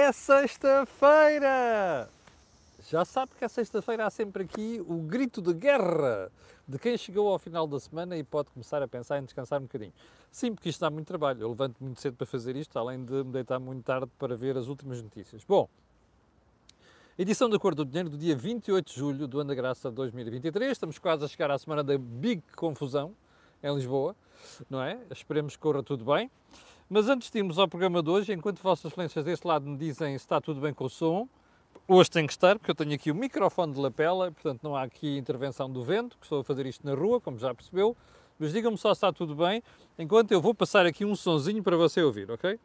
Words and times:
É 0.00 0.12
sexta-feira! 0.12 2.08
Já 2.88 3.04
sabe 3.04 3.32
que 3.36 3.44
a 3.44 3.48
sexta-feira 3.48 4.06
há 4.06 4.10
sempre 4.10 4.44
aqui 4.44 4.80
o 4.86 4.98
grito 4.98 5.42
de 5.42 5.52
guerra 5.52 6.30
de 6.68 6.78
quem 6.78 6.96
chegou 6.96 7.32
ao 7.32 7.36
final 7.36 7.66
da 7.66 7.80
semana 7.80 8.16
e 8.16 8.22
pode 8.22 8.48
começar 8.50 8.80
a 8.80 8.86
pensar 8.86 9.18
em 9.18 9.24
descansar 9.24 9.58
um 9.58 9.64
bocadinho. 9.64 9.92
Sim, 10.30 10.54
porque 10.54 10.68
isto 10.68 10.80
dá 10.80 10.88
muito 10.88 11.08
trabalho. 11.08 11.42
Eu 11.42 11.48
levanto 11.48 11.78
muito 11.80 12.00
cedo 12.00 12.16
para 12.16 12.28
fazer 12.28 12.54
isto, 12.54 12.78
além 12.78 13.04
de 13.04 13.24
me 13.24 13.32
deitar 13.32 13.58
muito 13.58 13.82
tarde 13.82 14.08
para 14.16 14.36
ver 14.36 14.56
as 14.56 14.68
últimas 14.68 15.02
notícias. 15.02 15.42
Bom, 15.42 15.68
edição 17.18 17.50
da 17.50 17.58
Cor 17.58 17.74
do 17.74 17.84
Dinheiro 17.84 18.08
do 18.08 18.16
dia 18.16 18.36
28 18.36 18.86
de 18.86 18.96
julho 18.96 19.26
do 19.26 19.40
ano 19.40 19.48
da 19.48 19.54
graça 19.56 19.90
2023. 19.90 20.70
Estamos 20.70 20.96
quase 21.00 21.24
a 21.24 21.28
chegar 21.28 21.50
à 21.50 21.58
semana 21.58 21.82
da 21.82 21.98
Big 21.98 22.40
Confusão 22.54 23.16
em 23.60 23.74
Lisboa, 23.74 24.14
não 24.70 24.80
é? 24.80 24.96
Esperemos 25.10 25.56
que 25.56 25.60
corra 25.60 25.82
tudo 25.82 26.04
bem. 26.04 26.30
Mas 26.90 27.06
antes 27.06 27.30
de 27.30 27.38
irmos 27.38 27.58
ao 27.58 27.68
programa 27.68 28.02
de 28.02 28.08
hoje, 28.08 28.32
enquanto 28.32 28.62
Vossas 28.62 28.90
Excelências 28.90 29.22
deste 29.22 29.46
lado 29.46 29.68
me 29.68 29.76
dizem 29.76 30.16
se 30.16 30.24
está 30.24 30.40
tudo 30.40 30.58
bem 30.58 30.72
com 30.72 30.84
o 30.84 30.88
som, 30.88 31.28
hoje 31.86 32.10
tem 32.10 32.26
que 32.26 32.32
estar, 32.32 32.58
porque 32.58 32.70
eu 32.70 32.74
tenho 32.74 32.94
aqui 32.94 33.10
o 33.10 33.14
microfone 33.14 33.74
de 33.74 33.78
lapela, 33.78 34.32
portanto 34.32 34.62
não 34.62 34.74
há 34.74 34.84
aqui 34.84 35.18
intervenção 35.18 35.70
do 35.70 35.84
vento, 35.84 36.16
que 36.16 36.24
estou 36.24 36.40
a 36.40 36.44
fazer 36.44 36.64
isto 36.64 36.86
na 36.86 36.94
rua, 36.94 37.20
como 37.20 37.38
já 37.38 37.54
percebeu. 37.54 37.94
Mas 38.38 38.54
digam-me 38.54 38.78
só 38.78 38.94
se 38.94 38.98
está 38.98 39.12
tudo 39.12 39.34
bem, 39.34 39.62
enquanto 39.98 40.32
eu 40.32 40.40
vou 40.40 40.54
passar 40.54 40.86
aqui 40.86 41.04
um 41.04 41.14
sonzinho 41.14 41.62
para 41.62 41.76
você 41.76 42.02
ouvir, 42.02 42.30
ok? 42.30 42.58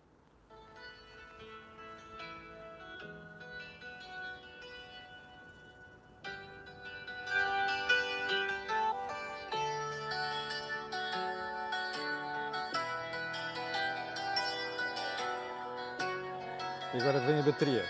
E 16.94 16.98
agora 16.98 17.20
vem 17.22 17.40
a 17.40 17.42
bateria. 17.42 17.84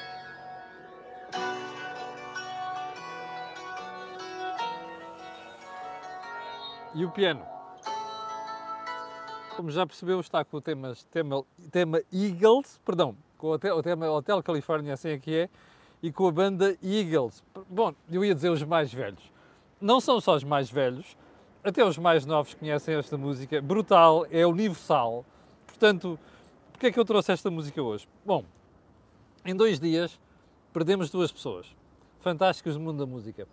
E 6.95 7.03
o 7.03 7.11
piano. 7.11 7.45
Como 9.57 9.69
já 9.69 9.85
percebeu, 9.85 10.21
está 10.21 10.45
com 10.45 10.55
o 10.55 10.61
tema, 10.61 10.93
tema, 11.11 11.43
tema 11.69 12.01
Eagles, 12.13 12.79
perdão, 12.85 13.13
com 13.37 13.47
o, 13.47 13.53
o 13.55 13.83
tema 13.83 14.09
Hotel 14.09 14.41
California, 14.41 14.93
assim 14.93 15.09
é 15.09 15.19
que 15.19 15.35
é, 15.35 15.49
e 16.01 16.09
com 16.09 16.27
a 16.27 16.31
banda 16.31 16.77
Eagles. 16.81 17.43
Bom, 17.69 17.93
eu 18.09 18.23
ia 18.23 18.33
dizer 18.33 18.51
os 18.51 18.63
mais 18.63 18.93
velhos. 18.93 19.29
Não 19.81 19.99
são 19.99 20.21
só 20.21 20.35
os 20.35 20.45
mais 20.45 20.69
velhos, 20.71 21.17
até 21.61 21.83
os 21.83 21.97
mais 21.97 22.25
novos 22.25 22.53
conhecem 22.53 22.95
esta 22.95 23.17
música. 23.17 23.61
Brutal, 23.61 24.25
é 24.31 24.47
universal. 24.47 25.25
Portanto, 25.67 26.17
porquê 26.71 26.87
é 26.87 26.91
que 26.91 26.99
eu 26.99 27.03
trouxe 27.03 27.33
esta 27.33 27.51
música 27.51 27.81
hoje? 27.81 28.07
Bom, 28.25 28.45
em 29.45 29.55
dois 29.55 29.79
dias 29.79 30.19
perdemos 30.71 31.09
duas 31.09 31.31
pessoas 31.31 31.67
fantásticas 32.19 32.75
do 32.75 32.79
mundo 32.79 32.99
da 32.99 33.05
música. 33.05 33.47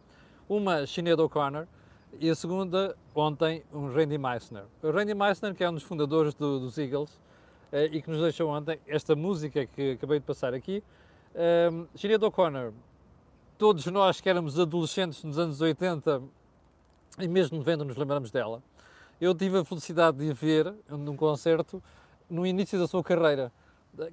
Uma, 0.49 0.87
Sinead 0.87 1.21
O'Connor, 1.21 1.67
e 2.19 2.29
a 2.29 2.35
segunda, 2.35 2.97
ontem, 3.15 3.63
um 3.73 3.93
Randy 3.93 4.19
Meissner. 4.19 4.65
O 4.83 4.91
Randy 4.91 5.15
Meissner, 5.15 5.55
que 5.55 5.63
é 5.63 5.71
um 5.71 5.75
dos 5.75 5.83
fundadores 5.83 6.35
do, 6.35 6.59
dos 6.59 6.77
Eagles 6.77 7.21
eh, 7.71 7.89
e 7.93 8.03
que 8.03 8.11
nos 8.11 8.21
deixou 8.21 8.51
ontem 8.51 8.81
esta 8.87 9.15
música 9.15 9.65
que 9.67 9.93
acabei 9.93 10.19
de 10.19 10.25
passar 10.25 10.53
aqui. 10.55 10.83
Um, 11.35 11.87
Sinead 11.95 12.25
O'Connor, 12.25 12.73
todos 13.57 13.87
nós 13.87 14.21
que 14.21 14.29
éramos 14.29 14.59
adolescentes 14.59 15.23
nos 15.23 15.39
anos 15.39 15.61
80 15.61 16.23
e 17.19 17.29
mesmo 17.29 17.59
90 17.59 17.85
nos 17.85 17.97
lembramos 17.97 18.31
dela. 18.31 18.63
Eu 19.21 19.35
tive 19.35 19.59
a 19.59 19.65
felicidade 19.65 20.19
de 20.19 20.31
a 20.31 20.35
ver 20.35 20.75
num 20.89 21.17
concerto 21.17 21.83
no 22.29 22.47
início 22.47 22.79
da 22.79 22.89
sua 22.89 23.05
carreira. 23.05 23.53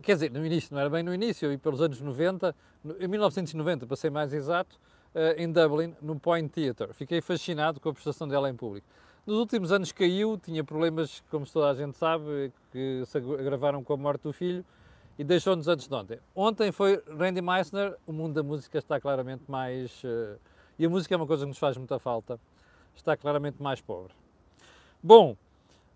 Quer 0.02 0.14
dizer, 0.14 0.32
no 0.32 0.46
início, 0.46 0.74
não 0.74 0.82
era 0.82 0.90
bem 0.90 1.04
no 1.04 1.14
início, 1.14 1.52
e 1.52 1.58
pelos 1.58 1.82
anos 1.82 2.02
90, 2.02 2.56
em 3.00 3.08
1990, 3.08 3.86
para 3.86 3.96
ser 3.96 4.10
mais 4.10 4.34
exato, 4.34 4.80
em 5.38 5.52
Dublin, 5.52 5.96
no 6.02 6.20
Point 6.20 6.50
Theatre. 6.50 6.94
Fiquei 6.94 7.22
fascinado 7.22 7.80
com 7.80 7.90
a 7.90 7.94
prestação 7.94 8.28
dela 8.28 8.50
em 8.50 8.56
público. 8.56 8.88
Nos 9.26 9.38
últimos 9.38 9.72
anos 9.72 9.92
caiu, 9.92 10.38
tinha 10.38 10.64
problemas, 10.64 11.24
como 11.30 11.46
toda 11.46 11.70
a 11.70 11.74
gente 11.74 11.98
sabe, 11.98 12.52
que 12.72 13.04
se 13.06 13.18
agravaram 13.18 13.84
com 13.84 13.94
a 13.94 13.98
morte 13.98 14.22
do 14.22 14.34
filho 14.34 14.64
e 15.18 15.24
deixou-nos 15.24 15.68
antes 15.68 15.88
de 15.88 15.94
ontem. 15.94 16.20
Ontem 16.36 16.72
foi 16.72 17.04
Randy 17.08 17.42
Meissner, 17.42 17.98
o 18.06 18.14
mundo 18.14 18.36
da 18.36 18.44
música 18.44 18.78
está 18.78 19.00
claramente 19.02 19.44
mais. 19.48 20.02
e 20.78 20.86
a 20.86 20.90
música 20.90 21.14
é 21.14 21.18
uma 21.18 21.28
coisa 21.28 21.44
que 21.44 21.50
nos 21.50 21.58
faz 21.58 21.76
muita 21.78 22.00
falta, 22.00 22.40
está 22.96 23.18
claramente 23.18 23.62
mais 23.62 23.82
pobre. 23.82 24.14
Bom, 25.04 25.36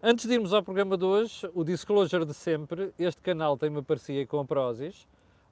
Antes 0.03 0.25
de 0.25 0.33
irmos 0.33 0.51
ao 0.51 0.63
programa 0.63 0.97
de 0.97 1.05
hoje, 1.05 1.47
o 1.53 1.63
disclosure 1.63 2.25
de 2.25 2.33
sempre, 2.33 2.91
este 2.97 3.21
canal 3.21 3.55
tem 3.55 3.69
uma 3.69 3.83
parceria 3.83 4.25
com 4.25 4.39
a 4.39 4.45
Prozis, 4.45 5.07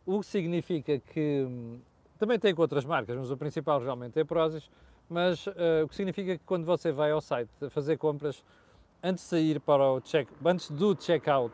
o 0.08 0.22
que 0.22 0.26
significa 0.26 0.98
que 0.98 1.48
também 2.18 2.40
tem 2.40 2.56
com 2.56 2.64
outras 2.64 2.84
marcas, 2.84 3.16
mas 3.16 3.30
o 3.30 3.38
principal 3.38 3.80
realmente 3.80 4.18
é 4.18 4.24
a 4.24 4.26
Prozis, 4.26 4.68
mas 5.08 5.46
uh, 5.46 5.52
o 5.86 5.88
que 5.88 5.96
significa 5.96 6.36
que 6.36 6.44
quando 6.48 6.66
você 6.66 6.92
vai 6.92 7.12
ao 7.12 7.22
site 7.22 7.52
fazer 7.70 7.98
compras, 7.98 8.44
antes 9.04 9.24
de 9.24 9.30
sair 9.30 9.60
para 9.60 9.84
o 9.84 10.02
check, 10.02 10.28
antes 10.44 10.72
do 10.72 11.00
checkout, 11.00 11.54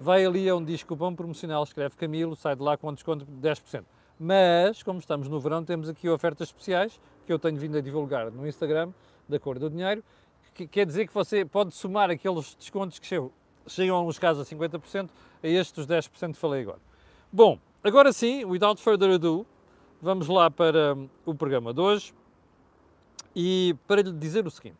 vai 0.00 0.26
ali 0.26 0.48
a 0.48 0.56
um 0.56 0.64
diz 0.64 0.82
cupom 0.82 1.14
promocional, 1.14 1.62
escreve 1.62 1.94
Camilo, 1.94 2.34
sai 2.34 2.56
de 2.56 2.62
lá 2.62 2.76
com 2.76 2.88
um 2.88 2.92
desconto 2.92 3.24
de 3.24 3.48
10%. 3.48 3.84
Mas, 4.18 4.82
como 4.82 4.98
estamos 4.98 5.28
no 5.28 5.38
verão, 5.38 5.64
temos 5.64 5.88
aqui 5.88 6.08
ofertas 6.08 6.48
especiais 6.48 7.00
que 7.24 7.32
eu 7.32 7.38
tenho 7.38 7.56
vindo 7.56 7.78
a 7.78 7.80
divulgar 7.80 8.32
no 8.32 8.48
Instagram, 8.48 8.92
da 9.28 9.38
cor 9.38 9.58
do 9.58 9.68
dinheiro, 9.68 10.02
que 10.56 10.66
quer 10.66 10.86
dizer 10.86 11.06
que 11.06 11.12
você 11.12 11.44
pode 11.44 11.74
somar 11.74 12.10
aqueles 12.10 12.54
descontos 12.54 12.98
que 12.98 13.06
chegam, 13.66 14.04
nos 14.04 14.18
casos 14.18 14.50
a 14.50 14.56
50% 14.56 15.10
a 15.42 15.46
estes 15.46 15.86
10% 15.86 16.32
que 16.32 16.38
falei 16.38 16.62
agora. 16.62 16.78
Bom, 17.30 17.58
agora 17.84 18.12
sim, 18.12 18.44
without 18.44 18.80
further 18.80 19.10
ado, 19.10 19.46
vamos 20.00 20.28
lá 20.28 20.50
para 20.50 20.94
hum, 20.94 21.08
o 21.26 21.34
programa 21.34 21.74
de 21.74 21.80
hoje 21.80 22.14
e 23.34 23.76
para 23.86 24.00
lhe 24.00 24.12
dizer 24.12 24.46
o 24.46 24.50
seguinte. 24.50 24.78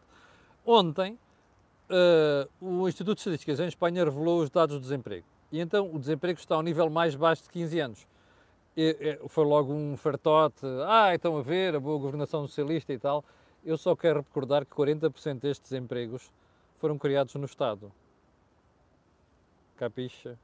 Ontem, 0.65 1.19
uh, 1.91 2.48
o 2.60 2.88
Instituto 2.88 3.16
de 3.16 3.20
Estatísticas 3.20 3.60
em 3.60 3.69
Espanha 3.69 4.04
revelou 4.04 4.42
os 4.42 4.48
dados 4.48 4.76
do 4.76 4.81
desemprego. 4.81 5.26
E 5.53 5.60
então 5.60 5.94
o 5.94 5.98
desemprego 5.98 6.38
está 6.38 6.54
ao 6.54 6.62
nível 6.62 6.88
mais 6.88 7.15
baixo 7.15 7.42
de 7.42 7.50
15 7.50 7.81
anos. 7.81 8.06
E, 8.75 8.97
e, 9.22 9.28
foi 9.28 9.44
logo 9.44 9.72
um 9.72 9.97
fartote, 9.97 10.66
ah, 10.86 11.15
estão 11.15 11.36
a 11.36 11.42
ver, 11.42 11.76
a 11.76 11.81
boa 11.81 11.98
governação 11.98 12.47
socialista 12.47 12.92
e 12.92 12.98
tal. 12.98 13.25
Eu 13.66 13.77
só 13.77 13.97
quero 13.97 14.21
recordar 14.21 14.65
que 14.65 14.72
40% 14.72 15.41
destes 15.41 15.72
empregos 15.72 16.31
foram 16.78 16.97
criados 16.97 17.34
no 17.34 17.44
Estado. 17.44 17.93
Capixa? 19.77 20.38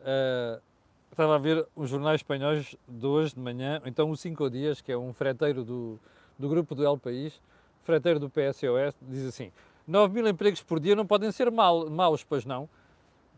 Uh, 0.00 0.60
estava 1.08 1.36
a 1.36 1.38
ver 1.38 1.64
os 1.76 1.88
jornais 1.88 2.18
espanhóis 2.18 2.74
de 2.88 3.06
hoje 3.06 3.32
de 3.32 3.40
manhã, 3.40 3.80
então 3.86 4.10
o 4.10 4.16
Cinco 4.16 4.50
Dias, 4.50 4.80
que 4.80 4.90
é 4.90 4.98
um 4.98 5.12
freteiro 5.12 5.62
do, 5.64 6.00
do 6.36 6.48
grupo 6.48 6.74
do 6.74 6.84
El 6.84 6.98
País, 6.98 7.40
freteiro 7.84 8.18
do 8.18 8.28
PSOS, 8.28 8.96
diz 9.02 9.24
assim: 9.26 9.52
9 9.86 10.12
mil 10.12 10.26
empregos 10.26 10.60
por 10.64 10.80
dia 10.80 10.96
não 10.96 11.06
podem 11.06 11.30
ser 11.30 11.48
mal, 11.52 11.88
maus, 11.88 12.24
pois 12.24 12.44
não? 12.44 12.68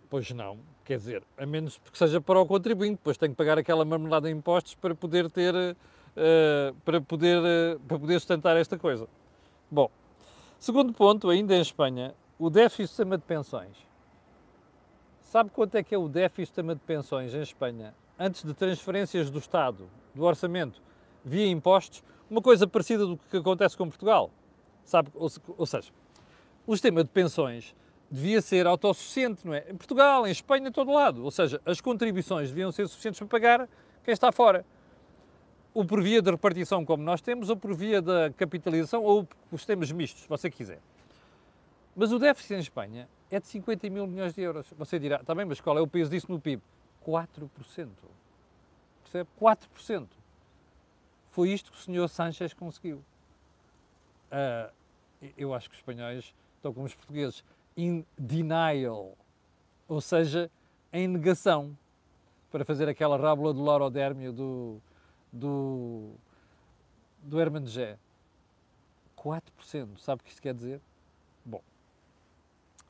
Pois 0.09 0.31
não, 0.31 0.59
quer 0.87 0.97
dizer, 0.97 1.23
a 1.37 1.45
menos 1.45 1.79
que 1.93 1.99
seja 1.99 2.23
para 2.23 2.41
o 2.41 2.47
contribuinte, 2.47 2.99
pois 3.05 3.19
tem 3.19 3.29
que 3.29 3.37
pagar 3.37 3.59
aquela 3.59 3.85
marmelada 3.85 4.29
de 4.29 4.35
impostos 4.35 4.75
para 4.75 4.95
poder 4.95 5.31
ter 5.31 5.77
uh, 6.19 6.75
para, 6.85 7.01
poder, 7.01 7.39
uh, 7.39 7.81
para 7.81 7.99
poder 7.99 8.15
sustentar 8.15 8.57
esta 8.57 8.79
coisa. 8.79 9.09
Bom, 9.71 9.91
segundo 10.59 10.93
ponto, 10.93 11.31
ainda 11.31 11.55
em 11.55 11.61
Espanha, 11.61 12.15
o 12.39 12.51
déficit 12.51 12.83
do 12.83 12.89
sistema 12.89 13.17
de 13.17 13.25
pensões. 13.25 13.77
Sabe 15.21 15.51
quanto 15.51 15.75
é 15.75 15.83
que 15.83 15.95
é 15.95 15.99
o 15.99 16.09
déficit 16.09 16.41
do 16.41 16.47
sistema 16.47 16.75
de 16.75 16.81
pensões 16.81 17.35
em 17.35 17.43
Espanha? 17.43 17.95
Antes 18.19 18.43
de 18.43 18.55
transferências 18.55 19.31
do 19.31 19.39
Estado, 19.39 19.89
do 20.15 20.25
orçamento, 20.25 20.83
via 21.25 21.47
impostos, 21.47 22.03
uma 22.31 22.43
coisa 22.43 22.67
parecida 22.67 23.07
do 23.07 23.17
que 23.17 23.37
acontece 23.37 23.77
com 23.77 23.89
Portugal. 23.89 24.31
Sabe, 24.85 25.11
ou, 25.15 25.29
ou 25.57 25.67
seja, 25.67 25.91
o 26.67 26.75
sistema 26.75 27.05
de 27.05 27.11
pensões 27.11 27.75
devia 28.11 28.41
ser 28.41 28.67
autossuficiente, 28.67 29.47
não 29.47 29.53
é? 29.53 29.67
Em 29.69 29.77
Portugal, 29.77 30.27
em 30.27 30.31
Espanha, 30.31 30.69
em 30.69 30.73
todo 30.73 30.91
lado. 30.93 31.23
Ou 31.23 31.31
seja, 31.31 31.61
as 31.65 31.81
contribuições 31.81 32.49
deviam 32.49 32.73
ser 32.73 32.89
suficientes 32.89 33.19
para 33.19 33.29
pagar 33.29 33.69
quem 34.03 34.13
está 34.13 34.33
fora 34.33 34.65
ou 35.79 35.85
por 35.85 36.03
via 36.03 36.21
de 36.21 36.29
repartição, 36.29 36.85
como 36.85 37.05
nós 37.05 37.21
temos, 37.21 37.49
ou 37.51 37.57
por 37.57 37.73
via 37.73 38.03
da 38.03 38.33
capitalização, 38.33 39.05
ou 39.05 39.29
os 39.53 39.61
sistemas 39.61 39.93
mistos, 39.93 40.23
se 40.23 40.29
você 40.29 40.51
quiser. 40.51 40.81
Mas 41.95 42.11
o 42.11 42.19
déficit 42.19 42.55
em 42.55 42.59
Espanha 42.59 43.09
é 43.31 43.39
de 43.39 43.47
50 43.47 43.89
mil 43.89 44.05
milhões 44.05 44.35
de 44.35 44.41
euros. 44.41 44.67
Você 44.77 44.99
dirá, 44.99 45.21
está 45.21 45.37
bem, 45.37 45.45
mas 45.45 45.61
qual 45.61 45.79
é 45.79 45.81
o 45.81 45.87
peso 45.87 46.11
disso 46.11 46.27
no 46.33 46.41
PIB? 46.41 46.61
4%. 47.07 47.49
Percebe? 49.05 49.31
4%. 49.41 50.09
Foi 51.31 51.51
isto 51.51 51.71
que 51.71 51.79
o 51.79 51.81
senhor 51.81 52.09
Sanchez 52.09 52.53
conseguiu. 52.53 52.97
Uh, 54.33 54.73
eu 55.37 55.55
acho 55.55 55.69
que 55.69 55.77
os 55.77 55.81
espanhóis 55.81 56.35
estão 56.57 56.75
como 56.75 56.87
os 56.87 56.95
portugueses, 56.97 57.45
in 57.77 58.05
denial, 58.19 59.17
ou 59.87 60.01
seja, 60.01 60.51
em 60.93 61.07
negação, 61.07 61.79
para 62.51 62.65
fazer 62.65 62.89
aquela 62.89 63.17
rábula 63.17 63.55
do 63.55 63.63
laurodérmio 63.63 64.33
do, 64.33 64.83
do, 65.33 66.13
do 67.23 67.41
Herman 67.41 67.67
Gé. 67.67 67.99
4%. 69.17 69.99
Sabe 69.99 70.21
o 70.21 70.25
que 70.25 70.31
isto 70.31 70.41
quer 70.43 70.55
dizer? 70.55 70.81
Bom, 71.45 71.61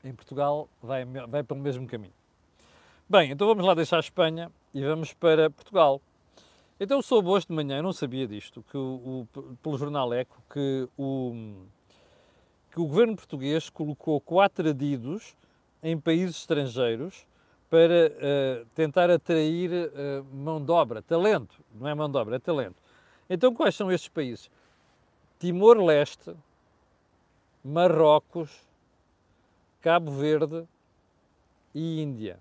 em 0.03 0.13
Portugal 0.13 0.69
vai, 0.81 1.05
vai 1.05 1.43
pelo 1.43 1.59
mesmo 1.59 1.87
caminho. 1.87 2.13
Bem, 3.09 3.31
então 3.31 3.47
vamos 3.47 3.65
lá 3.65 3.73
deixar 3.73 3.97
a 3.97 4.01
Espanha 4.01 4.51
e 4.73 4.83
vamos 4.83 5.13
para 5.13 5.49
Portugal. 5.49 6.01
Então 6.79 7.01
soube 7.01 7.27
hoje 7.27 7.47
de 7.47 7.53
manhã, 7.53 7.77
eu 7.77 7.83
não 7.83 7.91
sabia 7.91 8.27
disto, 8.27 8.63
que 8.69 8.77
o, 8.77 9.27
o, 9.35 9.57
pelo 9.61 9.77
jornal 9.77 10.13
Eco, 10.13 10.41
que 10.49 10.87
o, 10.97 11.33
que 12.71 12.79
o 12.79 12.85
governo 12.85 13.15
português 13.15 13.69
colocou 13.69 14.21
quatro 14.21 14.69
adidos 14.69 15.35
em 15.83 15.99
países 15.99 16.37
estrangeiros 16.37 17.25
para 17.69 18.07
uh, 18.09 18.65
tentar 18.73 19.09
atrair 19.11 19.69
uh, 19.71 20.23
mão 20.33 20.63
de 20.63 20.71
obra, 20.71 21.01
talento, 21.01 21.63
não 21.73 21.87
é 21.87 21.93
mão 21.93 22.09
de 22.09 22.17
obra, 22.17 22.37
é 22.37 22.39
talento. 22.39 22.81
Então 23.29 23.53
quais 23.53 23.75
são 23.75 23.91
estes 23.91 24.09
países? 24.09 24.49
Timor-Leste, 25.37 26.35
Marrocos, 27.63 28.67
Cabo 29.81 30.11
Verde 30.11 30.67
e 31.73 32.01
Índia. 32.01 32.39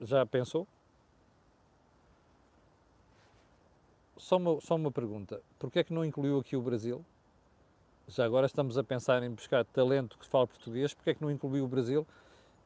Já 0.00 0.24
pensou? 0.24 0.66
Só 4.16 4.36
uma, 4.36 4.60
só 4.60 4.76
uma 4.76 4.90
pergunta. 4.90 5.42
Porquê 5.58 5.80
é 5.80 5.84
que 5.84 5.92
não 5.92 6.04
incluiu 6.04 6.38
aqui 6.38 6.56
o 6.56 6.62
Brasil? 6.62 7.04
Já 8.08 8.24
agora 8.24 8.46
estamos 8.46 8.78
a 8.78 8.82
pensar 8.82 9.22
em 9.22 9.30
buscar 9.30 9.66
talento 9.66 10.18
que 10.18 10.26
fala 10.26 10.46
português, 10.46 10.94
porquê 10.94 11.10
é 11.10 11.14
que 11.14 11.20
não 11.20 11.30
incluiu 11.30 11.66
o 11.66 11.68
Brasil? 11.68 12.06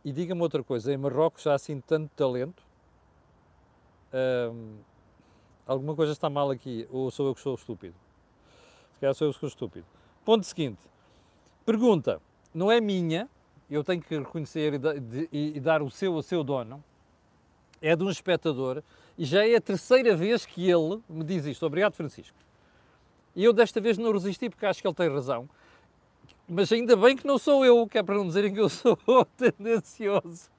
E 0.04 0.12
diga-me 0.12 0.40
outra 0.40 0.62
coisa, 0.62 0.92
em 0.92 0.96
Marrocos 0.96 1.42
já 1.42 1.50
há 1.50 1.54
assim 1.56 1.80
tanto 1.80 2.08
talento? 2.14 2.62
Hum, 4.14 4.76
alguma 5.66 5.96
coisa 5.96 6.12
está 6.12 6.30
mal 6.30 6.48
aqui, 6.48 6.86
ou 6.92 7.10
sou 7.10 7.26
eu 7.26 7.34
que 7.34 7.40
sou 7.40 7.56
estúpido? 7.56 7.94
Se 8.94 9.00
calhar 9.00 9.14
sou 9.16 9.26
eu 9.26 9.32
que 9.32 9.40
sou 9.40 9.48
estúpido. 9.48 9.84
Ponto 10.24 10.46
seguinte. 10.46 10.80
Pergunta, 11.66 12.22
não 12.54 12.70
é 12.70 12.80
minha, 12.80 13.28
eu 13.68 13.82
tenho 13.82 14.00
que 14.00 14.16
reconhecer 14.16 14.80
e, 15.32 15.58
dar 15.58 15.82
o 15.82 15.90
seu 15.90 16.16
a 16.18 16.22
seu 16.22 16.44
dono, 16.44 16.82
é 17.80 17.96
de 17.96 18.04
um 18.04 18.10
espectador 18.10 18.80
e 19.18 19.24
já 19.24 19.44
é 19.44 19.56
a 19.56 19.60
terceira 19.60 20.14
vez 20.14 20.46
que 20.46 20.70
ele 20.70 21.02
me 21.08 21.24
diz 21.24 21.46
isto. 21.46 21.66
Obrigado, 21.66 21.94
Francisco. 21.94 22.36
E 23.34 23.44
eu 23.44 23.52
desta 23.52 23.80
vez 23.80 23.98
não 23.98 24.12
resisti 24.12 24.48
porque 24.50 24.66
acho 24.66 24.80
que 24.80 24.86
ele 24.86 24.94
tem 24.94 25.08
razão. 25.08 25.48
Mas 26.48 26.70
ainda 26.72 26.96
bem 26.96 27.16
que 27.16 27.26
não 27.26 27.38
sou 27.38 27.64
eu, 27.64 27.86
que 27.86 27.98
é 27.98 28.02
para 28.02 28.14
não 28.14 28.26
dizerem 28.26 28.52
que 28.52 28.60
eu 28.60 28.68
sou 28.68 28.98
tendencioso. 29.36 30.50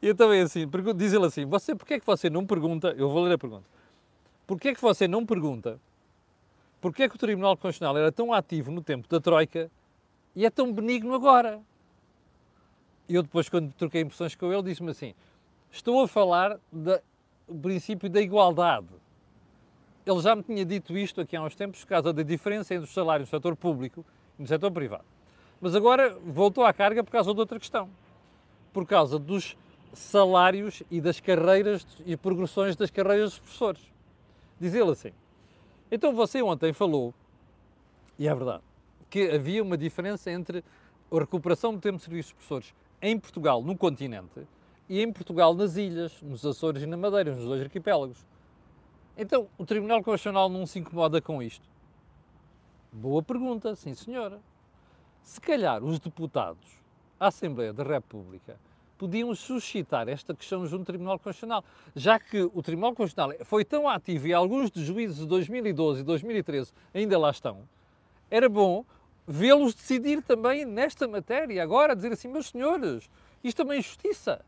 E 0.00 0.08
então 0.08 0.32
é 0.32 0.40
assim, 0.42 0.66
diz 0.96 1.12
ele 1.12 1.26
assim, 1.26 1.44
você, 1.44 1.74
porquê 1.74 1.94
é 1.94 2.00
que 2.00 2.06
você 2.06 2.30
não 2.30 2.46
pergunta, 2.46 2.94
eu 2.96 3.08
vou 3.08 3.24
ler 3.24 3.34
a 3.34 3.38
pergunta, 3.38 3.64
porquê 4.46 4.68
é 4.68 4.74
que 4.74 4.80
você 4.80 5.08
não 5.08 5.26
pergunta 5.26 5.80
porquê 6.86 7.02
é 7.02 7.08
que 7.08 7.16
o 7.16 7.18
Tribunal 7.18 7.56
Constitucional 7.56 7.96
era 7.96 8.12
tão 8.12 8.32
ativo 8.32 8.70
no 8.70 8.80
tempo 8.80 9.08
da 9.08 9.18
Troika 9.18 9.68
e 10.36 10.46
é 10.46 10.50
tão 10.50 10.72
benigno 10.72 11.14
agora? 11.14 11.60
E 13.08 13.14
eu 13.16 13.24
depois, 13.24 13.48
quando 13.48 13.72
troquei 13.72 14.02
impressões 14.02 14.36
com 14.36 14.52
ele, 14.52 14.62
disse-me 14.62 14.90
assim, 14.90 15.12
Estou 15.70 16.02
a 16.02 16.08
falar 16.08 16.58
do 16.70 17.00
princípio 17.60 18.08
da 18.08 18.20
igualdade. 18.20 18.86
Ele 20.06 20.20
já 20.20 20.36
me 20.36 20.42
tinha 20.44 20.64
dito 20.64 20.96
isto 20.96 21.20
aqui 21.20 21.34
há 21.34 21.42
uns 21.42 21.56
tempos, 21.56 21.80
por 21.80 21.88
causa 21.88 22.12
da 22.12 22.22
diferença 22.22 22.72
entre 22.72 22.86
os 22.86 22.94
salários 22.94 23.28
no 23.28 23.36
setor 23.36 23.56
público 23.56 24.06
e 24.38 24.42
no 24.42 24.46
setor 24.46 24.70
privado. 24.70 25.04
Mas 25.60 25.74
agora 25.74 26.16
voltou 26.24 26.64
à 26.64 26.72
carga 26.72 27.02
por 27.02 27.10
causa 27.10 27.34
de 27.34 27.40
outra 27.40 27.58
questão. 27.58 27.90
Por 28.72 28.86
causa 28.86 29.18
dos 29.18 29.56
salários 29.92 30.80
e 30.92 31.00
das 31.00 31.18
carreiras 31.18 31.84
e 32.06 32.16
progressões 32.16 32.76
das 32.76 32.88
carreiras 32.88 33.30
dos 33.30 33.38
professores. 33.40 33.82
Diz 34.60 34.74
ele 34.74 34.92
assim. 34.92 35.12
Então 35.90 36.14
você 36.14 36.40
ontem 36.40 36.72
falou, 36.72 37.12
e 38.16 38.28
é 38.28 38.34
verdade, 38.34 38.62
que 39.10 39.28
havia 39.30 39.60
uma 39.60 39.76
diferença 39.76 40.30
entre 40.30 40.62
a 41.10 41.18
recuperação 41.18 41.74
do 41.74 41.80
tempo 41.80 41.96
de 41.96 42.04
serviço 42.04 42.28
dos 42.28 42.34
professores 42.34 42.74
em 43.02 43.18
Portugal, 43.18 43.60
no 43.60 43.76
continente, 43.76 44.46
e 44.88 45.00
em 45.00 45.12
Portugal 45.12 45.52
nas 45.52 45.76
ilhas, 45.76 46.22
nos 46.22 46.46
Açores 46.46 46.82
e 46.82 46.86
na 46.86 46.96
Madeira, 46.96 47.34
nos 47.34 47.44
dois 47.44 47.60
arquipélagos. 47.60 48.24
Então, 49.16 49.48
o 49.56 49.64
Tribunal 49.64 50.02
Constitucional 50.02 50.48
não 50.50 50.66
se 50.66 50.78
incomoda 50.78 51.22
com 51.22 51.42
isto? 51.42 51.66
Boa 52.92 53.22
pergunta, 53.22 53.74
sim 53.74 53.94
senhora. 53.94 54.40
Se 55.22 55.40
calhar 55.40 55.82
os 55.82 55.98
deputados 55.98 56.66
à 57.18 57.28
Assembleia 57.28 57.72
da 57.72 57.82
República 57.82 58.58
podiam 58.98 59.34
suscitar 59.34 60.08
esta 60.08 60.34
questão 60.34 60.66
junto 60.66 60.80
ao 60.80 60.86
Tribunal 60.86 61.18
Constitucional, 61.18 61.64
já 61.94 62.18
que 62.18 62.42
o 62.42 62.62
Tribunal 62.62 62.94
Constitucional 62.94 63.44
foi 63.44 63.64
tão 63.64 63.88
ativo 63.88 64.26
e 64.26 64.34
alguns 64.34 64.70
dos 64.70 64.82
juízes 64.82 65.18
de 65.18 65.26
2012 65.26 66.00
e 66.00 66.04
2013 66.04 66.72
ainda 66.94 67.18
lá 67.18 67.30
estão, 67.30 67.66
era 68.30 68.48
bom 68.48 68.84
vê-los 69.26 69.74
decidir 69.74 70.22
também 70.22 70.64
nesta 70.64 71.08
matéria, 71.08 71.62
agora, 71.62 71.96
dizer 71.96 72.12
assim, 72.12 72.28
meus 72.28 72.48
senhores, 72.48 73.10
isto 73.42 73.62
é 73.62 73.64
uma 73.64 73.76
injustiça. 73.76 74.44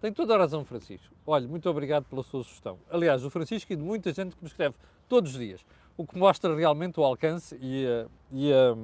Tem 0.00 0.12
toda 0.12 0.34
a 0.34 0.38
razão, 0.38 0.64
Francisco. 0.64 1.14
Olha, 1.26 1.48
muito 1.48 1.68
obrigado 1.70 2.04
pela 2.04 2.22
sua 2.22 2.44
sugestão. 2.44 2.78
Aliás, 2.90 3.24
o 3.24 3.30
Francisco 3.30 3.72
e 3.72 3.76
de 3.76 3.82
muita 3.82 4.12
gente 4.12 4.36
que 4.36 4.42
me 4.42 4.48
escreve 4.48 4.74
todos 5.08 5.32
os 5.32 5.38
dias, 5.38 5.64
o 5.96 6.06
que 6.06 6.18
mostra 6.18 6.54
realmente 6.54 7.00
o 7.00 7.04
alcance 7.04 7.58
e 7.60 7.86
a, 7.86 8.06
e 8.30 8.52
a, 8.52 8.76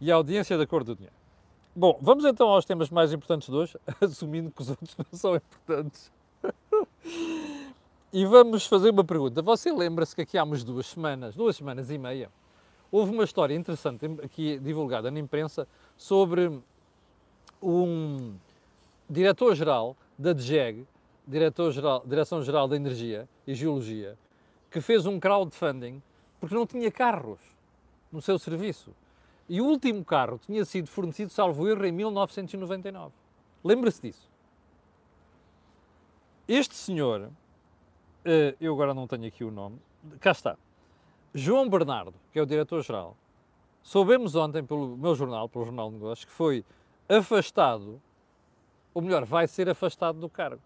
e 0.00 0.12
a 0.12 0.14
audiência 0.16 0.58
da 0.58 0.66
cor 0.66 0.82
do 0.82 0.94
dinheiro. 0.96 1.14
Bom, 1.74 1.96
vamos 2.02 2.24
então 2.24 2.48
aos 2.48 2.64
temas 2.64 2.90
mais 2.90 3.12
importantes 3.12 3.48
de 3.48 3.54
hoje, 3.54 3.78
assumindo 4.02 4.50
que 4.50 4.60
os 4.60 4.70
outros 4.70 4.96
não 4.96 5.18
são 5.18 5.36
importantes. 5.36 6.10
e 8.12 8.26
vamos 8.26 8.66
fazer 8.66 8.90
uma 8.90 9.04
pergunta. 9.04 9.40
Você 9.42 9.72
lembra-se 9.72 10.16
que 10.16 10.22
aqui 10.22 10.36
há 10.36 10.42
umas 10.42 10.64
duas 10.64 10.86
semanas, 10.86 11.36
duas 11.36 11.54
semanas 11.56 11.88
e 11.90 11.96
meia, 11.96 12.28
houve 12.90 13.12
uma 13.12 13.22
história 13.22 13.54
interessante 13.54 14.04
aqui 14.22 14.58
divulgada 14.58 15.10
na 15.10 15.20
imprensa 15.20 15.68
sobre 15.96 16.60
um 17.62 18.34
diretor-geral 19.08 19.96
da 20.18 20.32
DGEG, 20.32 20.86
Direção-Geral 21.26 22.02
Direção 22.06 22.40
da 22.40 22.76
Energia 22.76 23.28
e 23.46 23.54
Geologia, 23.54 24.18
que 24.70 24.80
fez 24.80 25.06
um 25.06 25.20
crowdfunding 25.20 26.02
porque 26.40 26.54
não 26.54 26.66
tinha 26.66 26.90
carros 26.90 27.38
no 28.10 28.20
seu 28.20 28.38
serviço. 28.38 28.94
E 29.48 29.60
o 29.60 29.64
último 29.64 30.04
carro 30.04 30.38
tinha 30.38 30.64
sido 30.64 30.88
fornecido, 30.88 31.30
salvo 31.30 31.68
erro, 31.68 31.84
em 31.86 31.92
1999. 31.92 33.12
Lembra-se 33.64 34.02
disso? 34.02 34.28
Este 36.46 36.74
senhor, 36.74 37.30
eh, 38.24 38.54
eu 38.60 38.72
agora 38.72 38.94
não 38.94 39.06
tenho 39.06 39.26
aqui 39.26 39.44
o 39.44 39.50
nome, 39.50 39.78
cá 40.20 40.32
está. 40.32 40.56
João 41.34 41.68
Bernardo, 41.68 42.14
que 42.32 42.38
é 42.38 42.42
o 42.42 42.46
diretor-geral, 42.46 43.16
soubemos 43.82 44.34
ontem 44.34 44.64
pelo 44.64 44.96
meu 44.96 45.14
jornal, 45.14 45.48
pelo 45.48 45.64
Jornal 45.64 45.88
de 45.88 45.96
Negócios, 45.96 46.24
que 46.24 46.32
foi 46.32 46.64
afastado 47.08 48.00
ou 48.98 49.02
melhor, 49.02 49.24
vai 49.24 49.46
ser 49.46 49.68
afastado 49.68 50.18
do 50.18 50.28
cargo. 50.28 50.60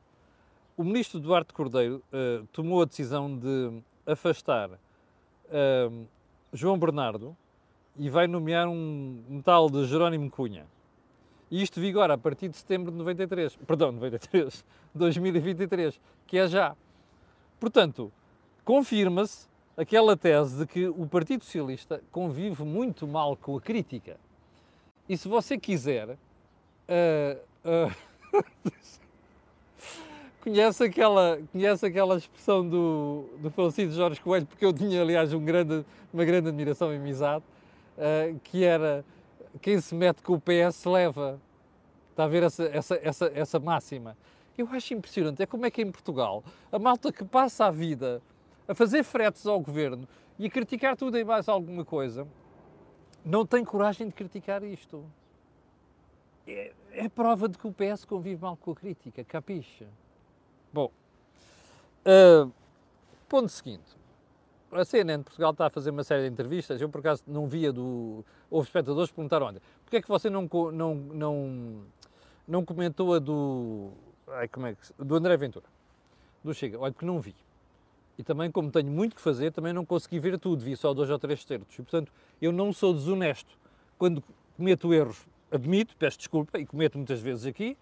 O 0.75 0.83
ministro 0.83 1.21
Duarte 1.21 1.53
Cordeiro 1.53 2.03
uh, 2.11 2.47
tomou 2.47 2.81
a 2.81 2.87
decisão 2.87 3.37
de 3.37 3.83
afastar 4.07 4.71
uh, 4.71 6.07
João 6.51 6.79
Bernardo 6.79 7.37
e 7.95 8.09
vai 8.09 8.27
nomear 8.27 8.67
um, 8.69 9.23
um, 9.29 9.43
tal 9.43 9.69
de 9.69 9.85
Jerónimo 9.85 10.31
Cunha. 10.31 10.65
E 11.51 11.63
isto 11.63 11.79
vigora 11.79 12.15
a 12.15 12.19
partir 12.19 12.49
de 12.49 12.57
setembro 12.57 12.91
de 12.91 12.97
93, 12.97 13.55
perdão, 13.67 13.93
93, 13.93 14.65
2023, 14.95 16.01
que 16.27 16.39
é 16.39 16.49
já. 16.49 16.75
Portanto, 17.61 18.11
confirma-se 18.65 19.47
aquela 19.77 20.17
tese 20.17 20.61
de 20.61 20.67
que 20.67 20.89
o 20.89 21.07
Partido 21.07 21.45
Socialista 21.45 22.03
convive 22.11 22.65
muito 22.65 23.07
mal 23.07 23.37
com 23.37 23.59
a 23.59 23.61
crítica. 23.61 24.17
E 25.07 25.19
se 25.19 25.29
você 25.29 25.59
quiser, 25.59 26.09
uh, 26.09 27.93
conhece, 30.43 30.85
aquela, 30.85 31.39
conhece 31.53 31.87
aquela 31.87 32.17
expressão 32.17 32.69
do, 32.69 33.27
do 33.39 33.51
falecido 33.51 33.93
Jorge 33.93 34.21
Coelho, 34.21 34.47
porque 34.47 34.65
eu 34.65 34.73
tinha, 34.73 35.01
aliás, 35.01 35.33
um 35.33 35.45
grande, 35.45 35.85
uma 36.13 36.25
grande 36.25 36.49
admiração 36.49 36.93
e 36.93 36.97
amizade, 36.97 37.45
uh, 37.97 38.39
que 38.45 38.65
era 38.65 39.05
quem 39.61 39.81
se 39.81 39.95
mete 39.95 40.23
com 40.23 40.35
o 40.35 40.41
PS 40.41 40.85
leva. 40.85 41.41
Está 42.11 42.25
a 42.25 42.29
ver 42.29 42.43
essa, 42.43 42.65
essa, 42.65 43.01
essa, 43.03 43.33
essa 43.35 43.59
máxima? 43.59 44.17
Eu 44.57 44.69
acho 44.71 44.93
impressionante. 44.93 45.43
É 45.43 45.47
como 45.47 45.65
é 45.65 45.71
que 45.71 45.81
em 45.81 45.91
Portugal 45.91 46.45
a 46.71 46.79
malta 46.79 47.11
que 47.11 47.25
passa 47.25 47.67
a 47.67 47.71
vida 47.71 48.21
a 48.69 48.75
fazer 48.75 49.03
fretes 49.03 49.47
ao 49.47 49.59
governo 49.61 50.07
e 50.39 50.47
a 50.47 50.51
criticar 50.51 50.97
tudo 50.97 51.19
e 51.19 51.25
mais 51.25 51.49
alguma 51.49 51.85
coisa 51.85 52.27
não 53.25 53.47
tem 53.47 53.65
coragem 53.65 54.09
de 54.09 54.13
criticar 54.13 54.63
isto 54.63 55.05
é, 56.47 56.73
é 56.93 57.09
prova 57.09 57.49
de 57.49 57.59
que 57.59 57.67
o 57.67 57.73
PS 57.73 58.05
convive 58.05 58.43
mal 58.43 58.57
com 58.57 58.73
a 58.73 58.75
crítica, 58.75 59.25
capixa? 59.25 59.87
Bom, 60.73 60.91
uh, 62.07 62.51
ponto 63.29 63.49
seguinte. 63.49 64.03
A 64.71 64.87
CNN 64.87 65.19
de 65.19 65.25
Portugal 65.25 65.51
está 65.51 65.67
a 65.67 65.71
fazer 65.71 65.91
uma 65.91 66.03
série 66.03 66.23
de 66.23 66.29
entrevistas. 66.29 66.81
Eu, 66.81 66.89
por 66.89 67.01
acaso, 67.01 67.23
não 67.27 67.47
via 67.47 67.71
do. 67.71 68.25
Houve 68.51 68.69
espectadores 68.69 69.11
que 69.11 69.17
perguntaram: 69.17 69.47
olha, 69.47 69.61
porquê 69.85 69.99
é 69.99 70.03
que 70.03 70.09
você 70.09 70.31
não, 70.31 70.49
não, 70.73 70.95
não, 70.95 71.83
não 72.49 72.65
comentou 72.65 73.15
a 73.15 73.19
do. 73.19 73.91
Ai, 74.29 74.49
como 74.49 74.67
é 74.67 74.75
que. 74.75 74.81
do 74.97 75.15
André 75.15 75.37
Ventura? 75.37 75.67
Do 76.43 76.55
Chega? 76.55 76.79
Olha, 76.79 76.91
porque 76.91 77.05
não 77.05 77.21
vi. 77.21 77.35
E 78.19 78.23
também, 78.23 78.51
como 78.51 78.71
tenho 78.71 78.91
muito 78.91 79.15
que 79.15 79.21
fazer, 79.21 79.53
também 79.53 79.73
não 79.73 79.85
consegui 79.85 80.19
ver 80.19 80.39
tudo, 80.39 80.63
vi 80.63 80.77
só 80.77 80.95
dois 80.95 81.11
ou 81.11 81.19
três 81.19 81.45
certos. 81.45 81.75
E, 81.75 81.83
portanto, 81.83 82.11
eu 82.41 82.51
não 82.51 82.73
sou 82.73 82.93
desonesto 82.95 83.59
quando 83.99 84.23
cometo 84.57 84.93
erros, 84.93 85.27
admito, 85.53 85.97
peço 85.97 86.19
desculpa 86.19 86.59
e 86.59 86.67
cometo 86.67 86.97
muitas 86.97 87.21
vezes 87.21 87.47
aqui. 87.47 87.77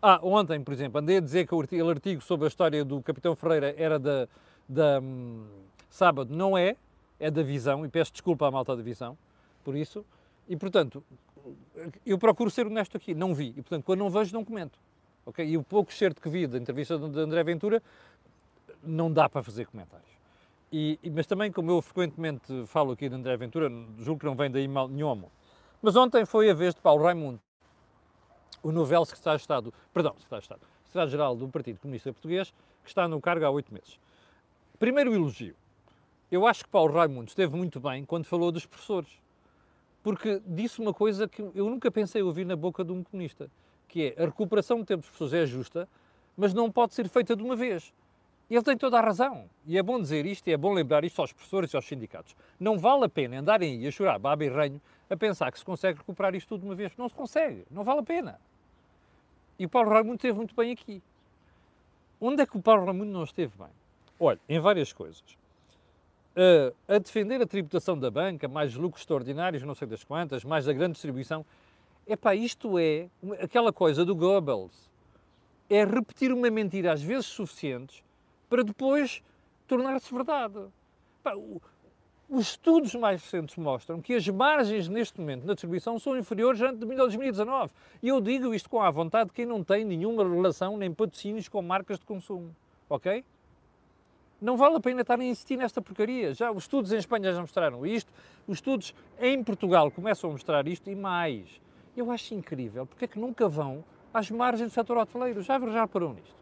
Ah, 0.00 0.18
ontem, 0.22 0.60
por 0.60 0.74
exemplo, 0.74 1.00
andei 1.00 1.18
a 1.18 1.20
dizer 1.20 1.46
que 1.46 1.54
aquele 1.54 1.88
artigo 1.88 2.20
sobre 2.20 2.46
a 2.46 2.48
história 2.48 2.84
do 2.84 3.00
Capitão 3.00 3.36
Ferreira 3.36 3.74
era 3.78 3.98
da, 3.98 4.28
da 4.68 5.00
hum, 5.00 5.46
sábado, 5.88 6.34
não 6.34 6.58
é, 6.58 6.76
é 7.20 7.30
da 7.30 7.42
visão, 7.42 7.86
e 7.86 7.88
peço 7.88 8.12
desculpa 8.12 8.48
à 8.48 8.50
malta 8.50 8.76
da 8.76 8.82
visão 8.82 9.16
por 9.62 9.76
isso, 9.76 10.04
e 10.48 10.56
portanto, 10.56 11.04
eu 12.04 12.18
procuro 12.18 12.50
ser 12.50 12.66
honesto 12.66 12.96
aqui, 12.96 13.14
não 13.14 13.32
vi, 13.32 13.50
e 13.50 13.62
portanto, 13.62 13.84
quando 13.84 14.00
não 14.00 14.10
vejo, 14.10 14.34
não 14.34 14.44
comento. 14.44 14.76
Okay? 15.24 15.46
E 15.46 15.56
o 15.56 15.62
pouco 15.62 15.92
certo 15.92 16.20
que 16.20 16.28
vi 16.28 16.48
da 16.48 16.58
entrevista 16.58 16.98
de 16.98 17.20
André 17.20 17.44
Ventura, 17.44 17.80
não 18.82 19.12
dá 19.12 19.28
para 19.28 19.42
fazer 19.42 19.66
comentários. 19.66 20.10
E, 20.72 20.98
mas 21.14 21.26
também, 21.26 21.52
como 21.52 21.70
eu 21.70 21.82
frequentemente 21.82 22.66
falo 22.66 22.92
aqui 22.92 23.08
de 23.08 23.14
André 23.14 23.36
Ventura, 23.36 23.70
julgo 23.98 24.20
que 24.20 24.26
não 24.26 24.34
vem 24.34 24.50
daí 24.50 24.66
mal 24.66 24.88
nenhum. 24.88 25.24
Mas 25.82 25.96
ontem 25.96 26.24
foi 26.24 26.48
a 26.48 26.54
vez 26.54 26.76
de 26.76 26.80
Paulo 26.80 27.02
Raimundo, 27.02 27.40
o 28.62 28.70
novel 28.70 29.04
secretário 29.04 29.38
de 29.38 29.42
Estado, 29.42 29.74
perdão, 29.92 30.12
secretário 30.12 30.40
de 30.40 30.44
Estado, 30.44 30.60
secretário-geral 30.84 31.34
do 31.34 31.48
Partido 31.48 31.80
Comunista 31.80 32.12
Português, 32.12 32.54
que 32.84 32.88
está 32.88 33.08
no 33.08 33.20
cargo 33.20 33.44
há 33.44 33.50
oito 33.50 33.74
meses. 33.74 33.98
Primeiro 34.78 35.12
elogio. 35.12 35.56
Eu 36.30 36.46
acho 36.46 36.62
que 36.62 36.70
Paulo 36.70 36.94
Raimundo 36.94 37.28
esteve 37.28 37.56
muito 37.56 37.80
bem 37.80 38.04
quando 38.04 38.26
falou 38.26 38.52
dos 38.52 38.64
professores, 38.64 39.10
porque 40.04 40.40
disse 40.46 40.80
uma 40.80 40.94
coisa 40.94 41.26
que 41.26 41.42
eu 41.42 41.68
nunca 41.68 41.90
pensei 41.90 42.22
ouvir 42.22 42.46
na 42.46 42.54
boca 42.54 42.84
de 42.84 42.92
um 42.92 43.02
comunista, 43.02 43.50
que 43.88 44.14
é 44.16 44.22
a 44.22 44.26
recuperação 44.26 44.78
do 44.78 44.84
tempo 44.84 45.00
dos 45.00 45.10
professores 45.10 45.34
é 45.34 45.44
justa, 45.46 45.88
mas 46.36 46.54
não 46.54 46.70
pode 46.70 46.94
ser 46.94 47.08
feita 47.08 47.34
de 47.34 47.42
uma 47.42 47.56
vez. 47.56 47.92
Ele 48.48 48.62
tem 48.62 48.76
toda 48.76 48.98
a 48.98 49.00
razão. 49.00 49.48
E 49.66 49.78
é 49.78 49.82
bom 49.82 49.98
dizer 50.00 50.26
isto 50.26 50.46
e 50.46 50.52
é 50.52 50.56
bom 50.56 50.72
lembrar 50.74 51.04
isto 51.04 51.20
aos 51.20 51.32
professores 51.32 51.72
e 51.72 51.76
aos 51.76 51.86
sindicatos. 51.86 52.36
Não 52.60 52.78
vale 52.78 53.04
a 53.04 53.08
pena 53.08 53.40
andarem 53.40 53.78
aí 53.78 53.86
a 53.86 53.90
chorar 53.90 54.18
baba 54.18 54.44
e 54.44 54.48
ranho 54.48 54.80
a 55.12 55.16
pensar 55.16 55.52
que 55.52 55.58
se 55.58 55.64
consegue 55.64 55.98
recuperar 55.98 56.34
isto 56.34 56.48
tudo 56.48 56.60
de 56.60 56.66
uma 56.66 56.74
vez. 56.74 56.96
Não 56.96 57.06
se 57.06 57.14
consegue. 57.14 57.66
Não 57.70 57.84
vale 57.84 58.00
a 58.00 58.02
pena. 58.02 58.40
E 59.58 59.66
o 59.66 59.68
Paulo 59.68 59.90
Raimundo 59.90 60.16
esteve 60.16 60.36
muito 60.38 60.56
bem 60.56 60.72
aqui. 60.72 61.02
Onde 62.18 62.42
é 62.42 62.46
que 62.46 62.56
o 62.56 62.62
Paulo 62.62 62.86
Raimundo 62.86 63.12
não 63.12 63.24
esteve 63.24 63.52
bem? 63.58 63.68
Olha, 64.18 64.40
em 64.48 64.58
várias 64.58 64.92
coisas. 64.92 65.22
Uh, 66.34 66.74
a 66.88 66.98
defender 66.98 67.42
a 67.42 67.46
tributação 67.46 67.98
da 67.98 68.10
banca, 68.10 68.48
mais 68.48 68.74
lucros 68.74 69.02
extraordinários, 69.02 69.62
não 69.62 69.74
sei 69.74 69.86
das 69.86 70.02
quantas, 70.02 70.44
mais 70.44 70.66
a 70.66 70.72
grande 70.72 70.92
distribuição. 70.92 71.44
Epá, 72.06 72.34
isto 72.34 72.78
é 72.78 73.10
aquela 73.38 73.72
coisa 73.72 74.04
do 74.04 74.16
Goebbels. 74.16 74.90
É 75.68 75.84
repetir 75.84 76.32
uma 76.32 76.48
mentira 76.50 76.92
às 76.92 77.02
vezes 77.02 77.26
suficientes 77.26 78.02
para 78.48 78.64
depois 78.64 79.22
tornar-se 79.66 80.12
verdade. 80.12 80.68
Os 82.32 82.48
estudos 82.48 82.94
mais 82.94 83.22
recentes 83.22 83.56
mostram 83.56 84.00
que 84.00 84.14
as 84.14 84.26
margens 84.26 84.88
neste 84.88 85.20
momento 85.20 85.44
na 85.44 85.52
distribuição 85.52 85.98
são 85.98 86.16
inferiores 86.16 86.62
a 86.62 86.72
de 86.72 86.86
2019. 86.86 87.70
E 88.02 88.08
eu 88.08 88.22
digo 88.22 88.54
isto 88.54 88.70
com 88.70 88.80
a 88.80 88.90
vontade 88.90 89.28
de 89.28 89.34
quem 89.34 89.44
não 89.44 89.62
tem 89.62 89.84
nenhuma 89.84 90.26
relação 90.26 90.78
nem 90.78 90.90
patrocínios 90.90 91.46
com 91.46 91.60
marcas 91.60 91.98
de 91.98 92.06
consumo. 92.06 92.56
Ok? 92.88 93.22
Não 94.40 94.56
vale 94.56 94.76
a 94.76 94.80
pena 94.80 95.02
estar 95.02 95.20
a 95.20 95.24
insistir 95.24 95.58
nesta 95.58 95.82
porcaria. 95.82 96.32
Já 96.32 96.50
os 96.50 96.64
estudos 96.64 96.90
em 96.90 96.96
Espanha 96.96 97.34
já 97.34 97.40
mostraram 97.42 97.84
isto, 97.84 98.10
os 98.48 98.56
estudos 98.56 98.94
em 99.20 99.44
Portugal 99.44 99.90
começam 99.90 100.30
a 100.30 100.32
mostrar 100.32 100.66
isto 100.66 100.88
e 100.88 100.96
mais. 100.96 101.60
Eu 101.94 102.10
acho 102.10 102.32
incrível 102.34 102.86
porque 102.86 103.04
é 103.04 103.08
que 103.08 103.18
nunca 103.18 103.46
vão 103.46 103.84
às 104.12 104.30
margens 104.30 104.70
do 104.70 104.72
setor 104.72 104.96
hoteleiro. 104.96 105.42
Já, 105.42 105.60
já 105.60 105.86
parou 105.86 106.14
nisto? 106.14 106.34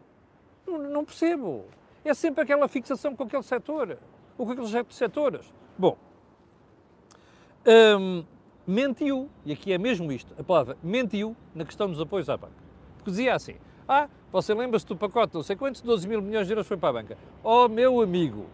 Não, 0.65 0.77
não 0.77 1.03
percebo. 1.03 1.65
É 2.05 2.13
sempre 2.13 2.43
aquela 2.43 2.69
fixação 2.69 3.13
com 3.13 3.23
aquele 3.23 3.43
setor, 3.43 3.97
ou 4.37 4.45
com 4.45 4.53
aqueles 4.53 4.71
setores. 4.95 5.53
Bom, 5.81 5.97
hum, 7.65 8.23
mentiu, 8.67 9.27
e 9.43 9.51
aqui 9.51 9.73
é 9.73 9.79
mesmo 9.79 10.11
isto, 10.11 10.31
a 10.37 10.43
palavra 10.43 10.77
mentiu 10.83 11.35
na 11.55 11.65
questão 11.65 11.89
dos 11.89 11.99
apoios 11.99 12.29
à 12.29 12.37
banca. 12.37 12.53
Porque 12.97 13.09
dizia 13.09 13.33
assim, 13.33 13.55
ah, 13.89 14.07
você 14.31 14.53
lembra-se 14.53 14.85
do 14.85 14.95
pacote, 14.95 15.33
não 15.33 15.41
sei 15.41 15.55
quantos, 15.55 15.81
12 15.81 16.07
mil 16.07 16.21
milhões 16.21 16.45
de 16.45 16.53
euros 16.53 16.67
foi 16.67 16.77
para 16.77 16.89
a 16.89 17.01
banca. 17.01 17.17
Oh, 17.43 17.67
meu 17.67 17.99
amigo, 17.99 18.45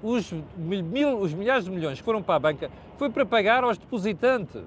os, 0.00 0.32
mil, 0.56 1.18
os 1.18 1.34
milhares 1.34 1.64
de 1.64 1.70
milhões 1.72 1.98
que 1.98 2.04
foram 2.04 2.22
para 2.22 2.36
a 2.36 2.38
banca 2.38 2.70
foi 2.96 3.10
para 3.10 3.26
pagar 3.26 3.64
aos 3.64 3.76
depositantes. 3.76 4.62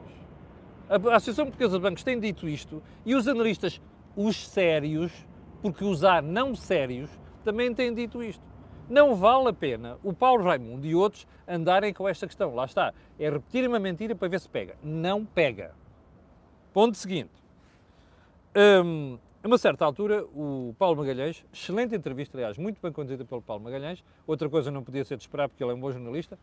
A, 0.89 1.15
Associação 1.15 1.46
Portuguesa 1.46 1.77
de 1.77 1.82
Bancos 1.82 2.03
tem 2.03 2.20
dito 2.20 2.46
isto 2.46 2.84
e 3.05 3.15
os 3.15 3.25
analistas, 3.25 3.79
os 4.17 4.36
sérios, 4.50 5.13
porque 5.62 5.86
usar 5.86 6.22
não 6.22 6.53
sérios, 6.55 7.10
também 7.46 7.74
têm 7.74 7.93
dito 7.93 8.22
isto. 8.22 8.52
Não 8.89 9.15
vale 9.15 9.49
a 9.49 9.53
pena 9.53 9.97
o 10.03 10.13
Paulo 10.13 10.43
Raimundo 10.43 10.85
e 10.85 10.93
outros 10.95 11.25
andarem 11.47 11.93
com 11.93 12.07
esta 12.07 12.27
questão. 12.27 12.53
Lá 12.53 12.65
está. 12.65 12.93
É 13.19 13.29
repetir 13.29 13.67
uma 13.67 13.79
mentira 13.79 14.15
para 14.15 14.27
ver 14.27 14.39
se 14.39 14.49
pega. 14.49 14.75
Não 14.83 15.25
pega. 15.25 15.73
Ponto 16.73 16.97
seguinte. 16.97 17.31
Hum, 18.55 19.17
a 19.43 19.47
uma 19.47 19.57
certa 19.57 19.83
altura, 19.83 20.23
o 20.33 20.73
Paulo 20.77 20.97
Magalhães, 20.97 21.43
excelente 21.51 21.93
entrevista, 21.93 22.37
aliás, 22.37 22.57
muito 22.57 22.79
bem 22.81 22.91
conduzida 22.91 23.25
pelo 23.25 23.41
Paulo 23.41 23.63
Magalhães, 23.63 24.03
outra 24.25 24.47
coisa 24.47 24.71
não 24.71 24.83
podia 24.83 25.03
ser 25.03 25.17
de 25.17 25.23
esperar 25.23 25.49
porque 25.49 25.63
ele 25.63 25.71
é 25.71 25.75
um 25.75 25.79
bom 25.79 25.91
jornalista, 25.91 26.39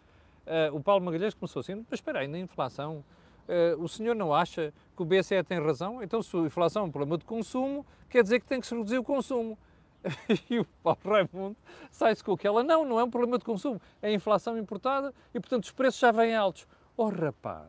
uh, 0.47 0.76
o 0.76 0.82
Paulo 0.82 1.04
Magalhães 1.04 1.32
começou 1.32 1.61
assim, 1.61 1.76
mas 1.76 1.99
espera 1.99 2.18
aí, 2.18 2.28
na 2.28 2.38
inflação, 2.38 3.02
uh, 3.49 3.82
o 3.82 3.88
senhor 3.88 4.14
não 4.14 4.35
acha 4.35 4.75
que 4.94 5.02
o 5.02 5.06
BCE 5.06 5.42
tem 5.44 5.59
razão? 5.61 6.02
Então 6.02 6.23
se 6.23 6.37
a 6.37 6.40
inflação 6.40 6.82
é 6.82 6.87
um 6.87 6.90
problema 6.90 7.16
de 7.16 7.25
consumo, 7.25 7.87
quer 8.11 8.23
dizer 8.23 8.38
que 8.38 8.47
tem 8.47 8.61
que 8.61 8.66
se 8.66 8.75
reduzir 8.75 8.99
o 8.99 9.04
consumo. 9.04 9.56
e 10.49 10.59
o 10.59 10.64
Paulo 10.83 10.99
Raimundo 11.04 11.57
sai-se 11.90 12.23
com 12.23 12.33
aquela, 12.33 12.62
não, 12.62 12.85
não 12.85 12.99
é 12.99 13.04
um 13.04 13.11
problema 13.11 13.38
de 13.38 13.45
consumo, 13.45 13.80
é 14.00 14.09
a 14.09 14.12
inflação 14.12 14.57
importada 14.59 15.12
e, 15.35 15.40
portanto, 15.40 15.64
os 15.64 15.73
preços 15.73 16.00
já 16.00 16.11
vêm 16.11 16.35
altos. 16.35 16.66
Oh, 16.97 17.09
rapaz, 17.09 17.69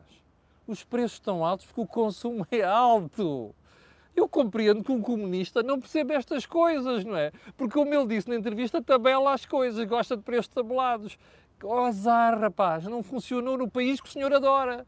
os 0.66 0.84
preços 0.84 1.14
estão 1.14 1.44
altos 1.44 1.66
porque 1.66 1.80
o 1.80 1.86
consumo 1.86 2.46
é 2.50 2.62
alto. 2.62 3.54
Eu 4.14 4.28
compreendo 4.28 4.84
que 4.84 4.92
um 4.92 5.00
comunista 5.00 5.62
não 5.62 5.80
percebe 5.80 6.14
estas 6.14 6.44
coisas, 6.44 7.04
não 7.04 7.16
é? 7.16 7.32
Porque, 7.56 7.72
como 7.74 7.94
ele 7.94 8.06
disse 8.06 8.28
na 8.28 8.36
entrevista, 8.36 8.82
tabela 8.82 9.32
as 9.32 9.46
coisas, 9.46 9.88
gosta 9.88 10.16
de 10.16 10.22
preços 10.22 10.48
tabelados. 10.48 11.18
Oh, 11.62 11.78
azar, 11.78 12.38
rapaz, 12.38 12.84
não 12.84 13.02
funcionou 13.02 13.56
no 13.56 13.70
país 13.70 14.00
que 14.00 14.08
o 14.08 14.12
senhor 14.12 14.32
adora. 14.32 14.86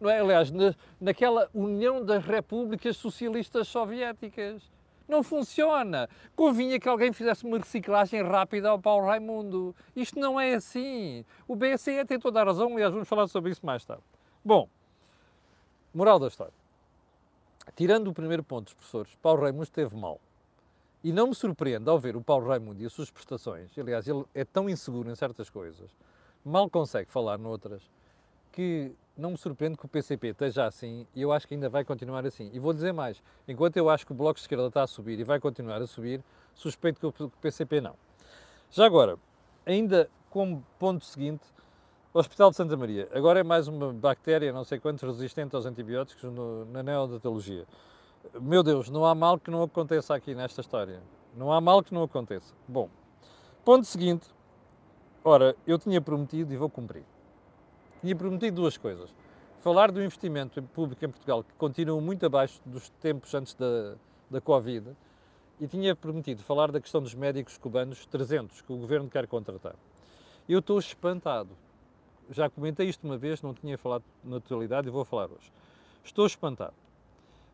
Não 0.00 0.10
é? 0.10 0.20
Aliás, 0.20 0.50
na, 0.50 0.74
naquela 1.00 1.48
União 1.54 2.04
das 2.04 2.24
Repúblicas 2.24 2.96
Socialistas 2.96 3.68
Soviéticas 3.68 4.62
não 5.08 5.22
funciona. 5.22 6.08
Convinha 6.34 6.78
que 6.78 6.88
alguém 6.88 7.12
fizesse 7.12 7.44
uma 7.44 7.58
reciclagem 7.58 8.22
rápida 8.22 8.70
ao 8.70 8.78
Paulo 8.78 9.06
Raimundo. 9.06 9.74
Isto 9.94 10.18
não 10.18 10.40
é 10.40 10.54
assim. 10.54 11.24
O 11.46 11.54
BCE 11.54 12.04
tem 12.06 12.18
toda 12.18 12.40
a 12.40 12.44
razão, 12.44 12.72
aliás, 12.72 12.92
vamos 12.92 13.08
falar 13.08 13.26
sobre 13.28 13.50
isso 13.50 13.64
mais 13.64 13.84
tarde. 13.84 14.02
Bom, 14.44 14.68
moral 15.94 16.18
da 16.18 16.28
história. 16.28 16.54
Tirando 17.76 18.08
o 18.08 18.12
primeiro 18.12 18.42
ponto 18.42 18.64
dos 18.64 18.74
professores, 18.74 19.14
Paulo 19.22 19.42
Raimundo 19.42 19.64
esteve 19.64 19.96
mal. 19.96 20.20
E 21.02 21.12
não 21.12 21.28
me 21.28 21.34
surpreende 21.34 21.88
ao 21.88 21.98
ver 21.98 22.16
o 22.16 22.22
Paulo 22.22 22.48
Raimundo 22.48 22.82
e 22.82 22.86
as 22.86 22.92
suas 22.92 23.10
prestações, 23.10 23.70
aliás, 23.76 24.08
ele 24.08 24.24
é 24.34 24.42
tão 24.42 24.70
inseguro 24.70 25.10
em 25.10 25.14
certas 25.14 25.50
coisas, 25.50 25.90
mal 26.42 26.70
consegue 26.70 27.10
falar 27.10 27.36
noutras, 27.36 27.82
que 28.50 28.90
não 29.16 29.30
me 29.30 29.36
surpreende 29.36 29.76
que 29.76 29.84
o 29.84 29.88
PCP 29.88 30.28
esteja 30.28 30.66
assim 30.66 31.06
e 31.14 31.22
eu 31.22 31.32
acho 31.32 31.46
que 31.46 31.54
ainda 31.54 31.68
vai 31.68 31.84
continuar 31.84 32.26
assim. 32.26 32.50
E 32.52 32.58
vou 32.58 32.72
dizer 32.72 32.92
mais: 32.92 33.22
enquanto 33.46 33.76
eu 33.76 33.88
acho 33.88 34.04
que 34.04 34.12
o 34.12 34.14
Bloco 34.14 34.34
de 34.34 34.40
Esquerda 34.40 34.66
está 34.66 34.82
a 34.82 34.86
subir 34.86 35.18
e 35.18 35.24
vai 35.24 35.38
continuar 35.38 35.80
a 35.80 35.86
subir, 35.86 36.22
suspeito 36.54 37.12
que 37.12 37.22
o 37.22 37.30
PCP 37.40 37.80
não. 37.80 37.94
Já 38.70 38.84
agora, 38.84 39.16
ainda 39.64 40.10
como 40.30 40.64
ponto 40.78 41.04
seguinte, 41.04 41.44
o 42.12 42.18
Hospital 42.18 42.50
de 42.50 42.56
Santa 42.56 42.76
Maria. 42.76 43.08
Agora 43.12 43.40
é 43.40 43.44
mais 43.44 43.68
uma 43.68 43.92
bactéria, 43.92 44.52
não 44.52 44.64
sei 44.64 44.80
quantos, 44.80 45.02
resistente 45.02 45.54
aos 45.54 45.64
antibióticos 45.64 46.24
no, 46.24 46.64
na 46.66 46.82
neonatologia. 46.82 47.66
Meu 48.40 48.62
Deus, 48.62 48.90
não 48.90 49.04
há 49.04 49.14
mal 49.14 49.38
que 49.38 49.50
não 49.50 49.62
aconteça 49.62 50.14
aqui 50.14 50.34
nesta 50.34 50.60
história. 50.60 51.00
Não 51.36 51.52
há 51.52 51.60
mal 51.60 51.82
que 51.82 51.92
não 51.92 52.02
aconteça. 52.02 52.54
Bom, 52.66 52.88
ponto 53.64 53.86
seguinte. 53.86 54.26
Ora, 55.22 55.56
eu 55.66 55.78
tinha 55.78 56.00
prometido 56.00 56.52
e 56.52 56.56
vou 56.56 56.68
cumprir 56.68 57.04
tinha 58.04 58.14
prometido 58.14 58.56
duas 58.56 58.76
coisas. 58.76 59.08
Falar 59.60 59.90
do 59.90 60.02
investimento 60.02 60.62
público 60.62 61.02
em 61.02 61.08
Portugal, 61.08 61.42
que 61.42 61.54
continua 61.54 61.98
muito 62.02 62.26
abaixo 62.26 62.60
dos 62.66 62.90
tempos 63.00 63.34
antes 63.34 63.54
da, 63.54 63.94
da 64.30 64.42
Covid, 64.42 64.94
e 65.58 65.66
tinha 65.66 65.96
prometido 65.96 66.42
falar 66.42 66.70
da 66.70 66.78
questão 66.80 67.00
dos 67.00 67.14
médicos 67.14 67.56
cubanos 67.56 68.04
300 68.04 68.60
que 68.60 68.70
o 68.70 68.76
governo 68.76 69.08
quer 69.08 69.26
contratar. 69.26 69.74
Eu 70.46 70.58
estou 70.58 70.78
espantado. 70.78 71.56
Já 72.30 72.50
comentei 72.50 72.88
isto 72.88 73.04
uma 73.04 73.16
vez, 73.16 73.40
não 73.40 73.54
tinha 73.54 73.78
falado 73.78 74.04
na 74.22 74.38
totalidade 74.38 74.86
e 74.88 74.90
vou 74.90 75.04
falar 75.06 75.30
hoje. 75.30 75.50
Estou 76.04 76.26
espantado. 76.26 76.74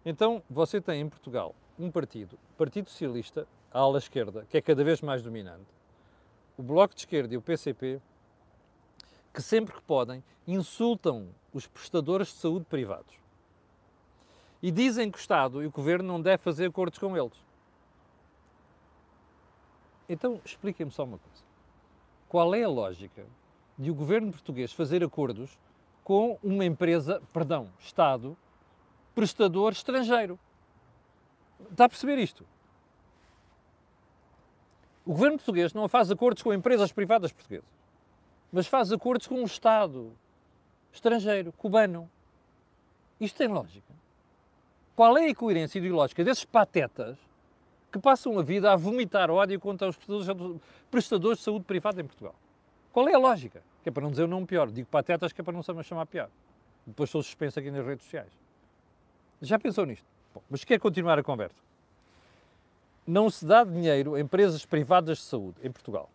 Então, 0.04 0.42
você 0.50 0.80
tem 0.80 1.00
em 1.02 1.08
Portugal 1.08 1.54
um 1.78 1.92
partido, 1.92 2.36
Partido 2.58 2.90
Socialista, 2.90 3.46
a 3.70 3.78
ala 3.78 3.98
esquerda, 3.98 4.44
que 4.50 4.56
é 4.56 4.60
cada 4.60 4.82
vez 4.82 5.00
mais 5.00 5.22
dominante, 5.22 5.70
o 6.56 6.62
Bloco 6.62 6.92
de 6.92 7.02
Esquerda 7.02 7.32
e 7.34 7.36
o 7.36 7.42
PCP, 7.42 8.00
que 9.32 9.42
sempre 9.42 9.74
que 9.74 9.82
podem 9.82 10.22
insultam 10.46 11.28
os 11.52 11.66
prestadores 11.66 12.28
de 12.28 12.34
saúde 12.34 12.64
privados. 12.64 13.14
E 14.62 14.70
dizem 14.70 15.10
que 15.10 15.18
o 15.18 15.20
Estado 15.20 15.62
e 15.62 15.66
o 15.66 15.70
Governo 15.70 16.06
não 16.06 16.20
devem 16.20 16.38
fazer 16.38 16.66
acordos 16.66 16.98
com 16.98 17.16
eles. 17.16 17.38
Então, 20.08 20.40
expliquem-me 20.44 20.92
só 20.92 21.04
uma 21.04 21.18
coisa. 21.18 21.42
Qual 22.28 22.54
é 22.54 22.64
a 22.64 22.68
lógica 22.68 23.24
de 23.78 23.90
o 23.90 23.94
Governo 23.94 24.30
português 24.30 24.72
fazer 24.72 25.02
acordos 25.02 25.58
com 26.04 26.38
uma 26.42 26.64
empresa, 26.64 27.22
perdão, 27.32 27.68
Estado, 27.78 28.36
prestador 29.14 29.72
estrangeiro. 29.72 30.38
Está 31.70 31.84
a 31.84 31.88
perceber 31.88 32.18
isto? 32.18 32.44
O 35.04 35.12
governo 35.12 35.38
português 35.38 35.72
não 35.72 35.88
faz 35.88 36.10
acordos 36.10 36.42
com 36.42 36.52
empresas 36.52 36.92
privadas 36.92 37.32
portuguesas, 37.32 37.68
mas 38.52 38.66
faz 38.66 38.92
acordos 38.92 39.26
com 39.26 39.36
um 39.36 39.44
Estado 39.44 40.12
estrangeiro, 40.92 41.52
cubano. 41.52 42.10
Isto 43.20 43.38
tem 43.38 43.48
lógica. 43.48 43.92
Qual 44.96 45.16
é 45.16 45.28
a 45.28 45.34
coerência 45.34 45.78
ideológica 45.78 46.24
desses 46.24 46.44
patetas 46.44 47.16
que 47.92 47.98
passam 47.98 48.38
a 48.38 48.42
vida 48.42 48.72
a 48.72 48.76
vomitar 48.76 49.30
ódio 49.30 49.58
contra 49.58 49.88
os 49.88 49.96
prestadores 50.90 51.38
de 51.38 51.44
saúde 51.44 51.64
privada 51.64 52.00
em 52.00 52.04
Portugal? 52.04 52.34
Qual 52.92 53.08
é 53.08 53.14
a 53.14 53.18
lógica? 53.18 53.62
Que 53.82 53.88
é 53.88 53.92
para 53.92 54.02
não 54.02 54.10
dizer 54.10 54.24
o 54.24 54.28
nome 54.28 54.46
pior. 54.46 54.70
Digo 54.70 54.88
patetas 54.88 55.32
que 55.32 55.40
é 55.40 55.44
para 55.44 55.54
não 55.54 55.62
se 55.62 55.72
chamar 55.84 56.06
pior. 56.06 56.28
Depois 56.86 57.08
sou 57.08 57.22
suspenso 57.22 57.58
aqui 57.58 57.70
nas 57.70 57.84
redes 57.86 58.04
sociais. 58.04 58.32
Já 59.40 59.58
pensou 59.58 59.86
nisto? 59.86 60.04
Bom, 60.34 60.42
mas 60.50 60.64
quer 60.64 60.78
continuar 60.78 61.18
a 61.18 61.22
conversa. 61.22 61.62
Não 63.06 63.30
se 63.30 63.44
dá 63.44 63.64
dinheiro 63.64 64.14
a 64.14 64.20
empresas 64.20 64.64
privadas 64.64 65.18
de 65.18 65.24
saúde 65.24 65.56
em 65.62 65.70
Portugal. 65.70 66.10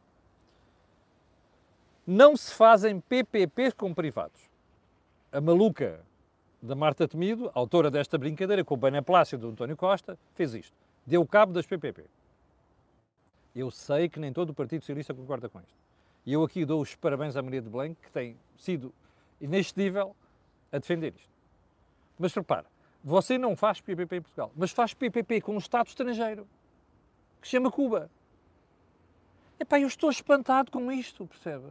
Não 2.07 2.37
se 2.37 2.53
fazem 2.53 2.99
PPPs 2.99 3.73
com 3.73 3.91
privados. 3.91 4.39
A 5.31 5.41
maluca 5.41 6.05
da 6.61 6.75
Marta 6.75 7.07
Temido, 7.07 7.49
autora 7.53 7.89
desta 7.89 8.15
brincadeira 8.15 8.63
com 8.63 8.75
o 8.75 8.77
beneplácito 8.77 9.39
do 9.39 9.49
António 9.49 9.75
Costa, 9.75 10.17
fez 10.35 10.53
isto. 10.53 10.75
Deu 11.03 11.25
cabo 11.25 11.51
das 11.51 11.65
PPP. 11.65 12.05
Eu 13.55 13.71
sei 13.71 14.07
que 14.07 14.19
nem 14.19 14.31
todo 14.31 14.51
o 14.51 14.53
Partido 14.53 14.81
Socialista 14.81 15.15
concorda 15.15 15.49
com 15.49 15.59
isto. 15.59 15.73
E 16.25 16.33
eu 16.33 16.43
aqui 16.43 16.63
dou 16.63 16.79
os 16.79 16.95
parabéns 16.95 17.35
à 17.35 17.41
Maria 17.41 17.61
de 17.61 17.69
Belém, 17.69 17.95
que 17.99 18.11
tem 18.11 18.37
sido 18.55 18.93
inexcedível 19.41 20.15
a 20.71 20.77
defender 20.77 21.13
isto. 21.15 21.33
Mas 22.19 22.33
repara, 22.33 22.65
você 23.03 23.37
não 23.37 23.55
faz 23.55 23.81
PPP 23.81 24.17
em 24.17 24.21
Portugal, 24.21 24.51
mas 24.55 24.71
faz 24.71 24.93
PPP 24.93 25.41
com 25.41 25.55
um 25.55 25.57
Estado 25.57 25.87
estrangeiro, 25.87 26.47
que 27.41 27.47
se 27.47 27.51
chama 27.51 27.71
Cuba. 27.71 28.11
Epá, 29.59 29.79
eu 29.79 29.87
estou 29.87 30.09
espantado 30.09 30.71
com 30.71 30.91
isto, 30.91 31.25
percebe? 31.25 31.65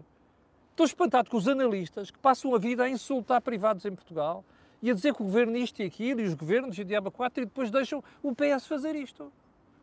Estou 0.75 0.87
espantado 0.87 1.31
com 1.31 1.37
os 1.37 1.47
analistas 1.47 2.11
que 2.11 2.19
passam 2.19 2.53
a 2.53 2.59
vida 2.59 2.83
a 2.83 2.91
insultar 2.91 3.41
privados 3.41 3.85
em 3.85 3.95
Portugal 3.95 4.45
e 4.83 4.91
a 4.91 4.95
dizer 4.95 5.15
que 5.15 5.23
o 5.23 5.25
governo 5.25 5.57
isto 5.57 5.81
e 5.81 5.85
aquilo, 5.85 6.21
e 6.21 6.25
os 6.25 6.35
governos 6.35 6.77
e 6.77 6.83
o 6.83 6.85
diabo 6.85 7.13
4, 7.13 7.45
e 7.45 7.47
depois 7.47 7.71
deixam 7.71 8.03
o 8.21 8.35
PS 8.35 8.67
fazer 8.67 8.97
isto. 8.97 9.33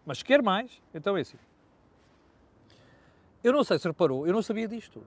Mas 0.06 0.22
quer 0.22 0.44
mais? 0.44 0.82
Então 0.94 1.16
é 1.16 1.22
assim. 1.22 1.38
Eu 3.42 3.54
não 3.54 3.64
sei 3.64 3.80
se 3.80 3.88
reparou, 3.88 4.28
eu 4.28 4.34
não 4.34 4.42
sabia 4.42 4.68
disto. 4.68 5.02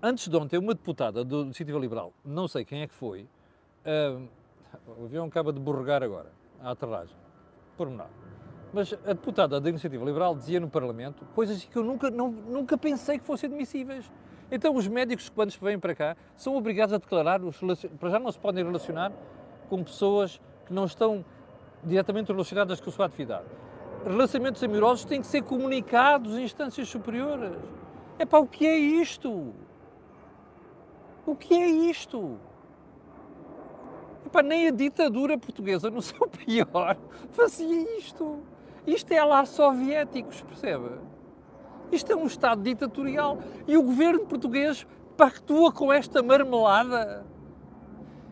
Antes 0.00 0.28
de 0.28 0.36
ontem, 0.36 0.56
uma 0.56 0.72
deputada 0.72 1.24
do 1.24 1.42
Iniciativa 1.42 1.80
Liberal, 1.80 2.12
não 2.24 2.46
sei 2.46 2.64
quem 2.64 2.82
é 2.82 2.86
que 2.86 2.94
foi, 2.94 3.22
uh, 3.84 4.28
o 5.00 5.06
avião 5.06 5.26
acaba 5.26 5.52
de 5.52 5.58
borregar 5.58 6.04
agora, 6.04 6.30
à 6.60 6.70
aterragem, 6.70 7.16
por 7.76 7.90
menor. 7.90 8.08
Mas 8.72 8.92
a 8.92 9.14
deputada 9.14 9.60
da 9.60 9.68
Iniciativa 9.68 10.04
Liberal 10.04 10.36
dizia 10.36 10.60
no 10.60 10.70
Parlamento 10.70 11.26
coisas 11.34 11.64
que 11.64 11.76
eu 11.76 11.82
nunca, 11.82 12.08
não, 12.08 12.30
nunca 12.30 12.78
pensei 12.78 13.18
que 13.18 13.24
fossem 13.24 13.50
admissíveis. 13.50 14.08
Então 14.52 14.76
os 14.76 14.86
médicos, 14.86 15.28
quando 15.28 15.50
vêm 15.60 15.78
para 15.78 15.94
cá, 15.94 16.16
são 16.36 16.54
obrigados 16.54 16.94
a 16.94 16.98
declarar, 16.98 17.42
os, 17.42 17.58
para 17.98 18.10
já 18.10 18.20
não 18.20 18.30
se 18.30 18.38
podem 18.38 18.64
relacionar 18.64 19.10
com 19.68 19.82
pessoas 19.82 20.40
que 20.66 20.72
não 20.72 20.84
estão 20.84 21.24
diretamente 21.82 22.30
relacionadas 22.30 22.80
com 22.80 22.90
a 22.90 22.92
sua 22.92 23.06
atividade 23.06 23.46
relacionamentos 24.04 24.62
amorosos 24.62 25.04
têm 25.04 25.20
que 25.20 25.26
ser 25.26 25.42
comunicados 25.42 26.36
em 26.36 26.44
instâncias 26.44 26.88
superiores. 26.88 27.52
É 28.18 28.24
para 28.24 28.40
o 28.40 28.46
que 28.46 28.66
é 28.66 28.76
isto? 28.76 29.52
O 31.24 31.36
que 31.36 31.54
é 31.54 31.68
isto? 31.68 32.38
Epá, 34.26 34.42
nem 34.42 34.68
a 34.68 34.70
ditadura 34.70 35.38
portuguesa, 35.38 35.90
no 35.90 36.02
seu 36.02 36.26
pior, 36.28 36.96
fazia 37.30 37.98
isto. 37.98 38.40
Isto 38.86 39.12
é 39.12 39.24
lá 39.24 39.44
soviéticos, 39.44 40.42
percebe? 40.42 40.90
Isto 41.92 42.12
é 42.12 42.16
um 42.16 42.26
Estado 42.26 42.62
ditatorial. 42.62 43.38
E 43.68 43.76
o 43.76 43.82
governo 43.82 44.26
português 44.26 44.86
pactua 45.16 45.70
com 45.70 45.92
esta 45.92 46.22
marmelada. 46.22 47.24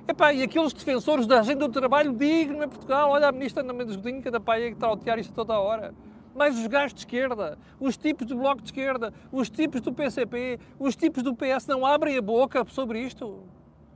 Epá, 0.08 0.32
e 0.32 0.42
aqueles 0.42 0.72
defensores 0.72 1.26
da 1.26 1.40
agenda 1.40 1.68
do 1.68 1.72
trabalho 1.72 2.12
digno 2.12 2.64
em 2.64 2.68
Portugal, 2.68 3.10
olha 3.10 3.28
a 3.28 3.32
ministra 3.32 3.62
Ana 3.62 3.72
Mendes 3.72 3.94
Godinho, 3.94 4.22
cada 4.22 4.40
pai 4.40 4.62
que 4.62 4.72
está 4.72 4.86
a 4.88 4.92
otear 4.92 5.18
isto 5.18 5.32
toda 5.32 5.54
a 5.54 5.60
hora. 5.60 5.94
Mais 6.34 6.58
os 6.58 6.66
gajos 6.66 6.94
de 6.94 7.00
esquerda, 7.00 7.58
os 7.78 7.96
tipos 7.96 8.26
do 8.26 8.36
Bloco 8.36 8.62
de 8.62 8.68
Esquerda, 8.68 9.12
os 9.30 9.50
tipos 9.50 9.80
do 9.80 9.92
PCP, 9.92 10.58
os 10.78 10.96
tipos 10.96 11.22
do 11.22 11.34
PS 11.34 11.66
não 11.68 11.84
abrem 11.84 12.16
a 12.16 12.22
boca 12.22 12.64
sobre 12.68 13.00
isto. 13.00 13.44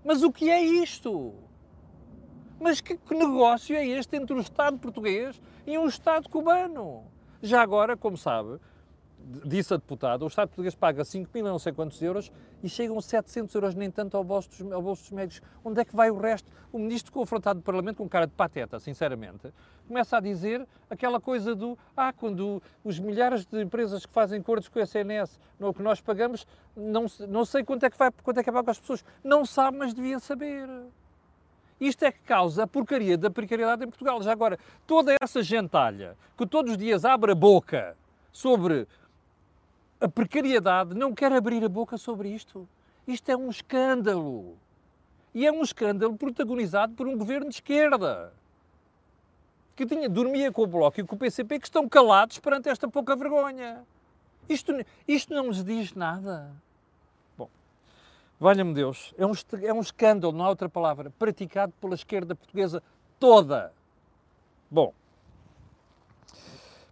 Mas 0.05 0.23
o 0.23 0.31
que 0.31 0.51
é 0.51 0.63
isto? 0.63 1.33
Mas 2.61 2.81
que, 2.81 2.97
que 2.97 3.15
negócio 3.15 3.75
é 3.75 3.87
este 3.87 4.17
entre 4.17 4.37
o 4.37 4.41
Estado 4.41 4.79
português 4.79 5.41
e 5.67 5.77
um 5.79 5.87
Estado 5.87 6.29
cubano? 6.29 7.05
Já 7.43 7.61
agora, 7.61 7.97
como 7.97 8.17
sabe, 8.17 8.61
disse 9.45 9.73
a 9.73 9.77
deputada, 9.77 10.25
o 10.25 10.29
Estado 10.29 10.49
português 10.49 10.75
paga 10.75 11.05
5 11.05 11.31
mil 11.33 11.45
não 11.45 11.59
sei 11.59 11.73
quantos 11.73 12.01
euros 12.03 12.31
e 12.63 12.69
chegam 12.69 13.01
700 13.01 13.55
euros 13.55 13.75
nem 13.75 13.91
tanto 13.91 14.17
ao 14.17 14.25
bolso, 14.25 14.49
dos, 14.49 14.73
ao 14.73 14.83
bolso 14.83 15.03
dos 15.03 15.13
médicos. 15.13 15.43
Onde 15.65 15.81
é 15.81 15.85
que 15.85 15.97
vai 15.97 16.11
o 16.11 16.19
resto? 16.19 16.51
O 16.73 16.79
ministro 16.79 17.13
confrontado 17.13 17.59
no 17.59 17.63
Parlamento 17.63 17.99
com 17.99 18.09
cara 18.09 18.27
de 18.27 18.33
pateta, 18.33 18.79
sinceramente, 18.79 19.53
começa 19.89 20.17
a 20.17 20.21
dizer 20.21 20.67
aquela 20.91 21.21
coisa 21.21 21.55
do 21.55 21.79
ah, 21.97 22.13
quando 22.13 22.63
os 22.85 22.99
milhares 22.99 23.47
de 23.47 23.63
empresas 23.63 24.05
que 24.05 24.13
fazem 24.13 24.41
acordos 24.41 24.69
com 24.69 24.79
o 24.79 24.83
SNS, 24.83 25.39
no 25.59 25.73
que 25.73 25.83
nós 25.83 26.01
pagamos, 26.01 26.47
não, 26.77 27.07
não 27.29 27.45
sei 27.45 27.65
quanto 27.65 27.85
é 27.85 27.91
que 27.91 27.99
vai, 27.99 28.11
quanto 28.23 28.41
é 28.41 28.43
que 28.43 28.51
é 28.51 28.53
pago 28.53 28.71
às 28.71 28.79
pessoas. 28.79 29.05
Não 29.23 29.47
sabe, 29.47 29.79
mas 29.79 29.95
devia 29.95 30.19
saber. 30.19 30.69
Isto 31.81 32.05
é 32.05 32.13
que 32.13 32.21
causa 32.21 32.63
a 32.63 32.67
porcaria 32.67 33.19
da 33.19 33.31
precariedade 33.31 33.85
em 33.85 33.89
Portugal. 33.89 34.23
Já 34.23 34.33
agora, 34.33 34.59
toda 34.87 35.15
essa 35.21 35.43
gentalha 35.43 36.17
que 36.37 36.47
todos 36.47 36.73
os 36.73 36.79
dias 36.79 37.05
abre 37.05 37.33
a 37.33 37.35
boca 37.35 37.97
sobre 38.33 38.87
a 40.05 40.09
precariedade 40.09 40.95
não 40.95 41.15
quer 41.15 41.33
abrir 41.33 41.65
a 41.65 41.69
boca 41.69 41.97
sobre 41.97 42.29
isto. 42.29 42.69
Isto 43.09 43.31
é 43.31 43.37
um 43.37 43.49
escândalo. 43.49 44.59
E 45.35 45.47
é 45.47 45.51
um 45.51 45.63
escândalo 45.63 46.15
protagonizado 46.15 46.93
por 46.95 47.09
um 47.09 47.17
governo 47.17 47.49
de 47.49 47.55
esquerda. 47.55 48.31
Que 49.75 49.87
tinha, 49.87 50.07
dormia 50.09 50.53
com 50.53 50.63
o 50.63 50.67
Bloco 50.67 51.01
e 51.01 51.05
com 51.05 51.17
o 51.17 51.19
PCP 51.19 51.59
que 51.59 51.67
estão 51.67 51.89
calados 51.89 52.39
perante 52.39 52.69
esta 52.69 52.87
pouca 52.87 53.17
vergonha. 53.17 53.83
Isto, 54.47 54.73
isto 55.09 55.33
não 55.33 55.45
nos 55.47 55.65
diz 55.65 55.95
nada. 55.95 56.53
Bom, 57.37 57.49
valha-me 58.39 58.75
Deus, 58.75 59.15
é 59.17 59.25
um, 59.25 59.33
é 59.63 59.73
um 59.73 59.81
escândalo, 59.81 60.37
não 60.37 60.45
há 60.45 60.51
outra 60.51 60.69
palavra, 60.69 61.11
praticado 61.19 61.73
pela 61.81 61.95
esquerda 61.95 62.35
portuguesa 62.35 62.83
toda. 63.19 63.73
Bom, 64.71 64.93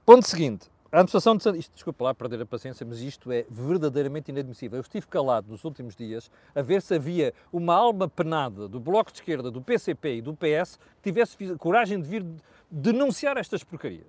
ponto 0.07 0.27
seguinte. 0.27 0.72
A 0.93 0.99
administração 0.99 1.39
de 1.39 1.59
isto, 1.59 1.73
desculpa 1.73 2.05
lá 2.05 2.15
perder 2.15 2.43
a 2.43 2.45
paciência, 2.45 2.85
mas 2.87 3.01
isto 3.01 3.33
é 3.33 3.47
verdadeiramente 3.49 4.31
inadmissível. 4.31 4.77
Eu 4.77 4.83
estive 4.83 5.07
calado 5.07 5.51
nos 5.51 5.65
últimos 5.65 5.97
dias 5.97 6.31
a 6.55 6.61
ver 6.61 6.83
se 6.83 6.95
havia 6.95 7.33
uma 7.51 7.75
alma 7.75 8.07
penada 8.07 8.69
do 8.69 8.79
Bloco 8.79 9.11
de 9.11 9.17
Esquerda, 9.17 9.51
do 9.51 9.63
PCP 9.63 10.17
e 10.17 10.21
do 10.21 10.35
PS 10.35 10.79
que 10.97 11.11
tivesse 11.11 11.57
coragem 11.57 11.99
de 11.99 12.07
vir 12.07 12.23
denunciar 12.71 13.39
estas 13.39 13.65
porcarias. 13.65 14.07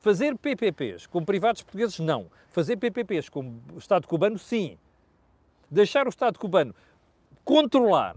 Fazer 0.00 0.36
PPPs 0.36 1.06
com 1.06 1.24
privados 1.24 1.62
portugueses, 1.62 1.98
não. 2.00 2.26
Fazer 2.50 2.76
PPPs 2.76 3.30
com 3.30 3.58
o 3.72 3.78
Estado 3.78 4.06
cubano, 4.06 4.38
sim. 4.38 4.76
Deixar 5.70 6.04
o 6.04 6.10
Estado 6.10 6.38
cubano 6.38 6.74
controlar 7.46 8.14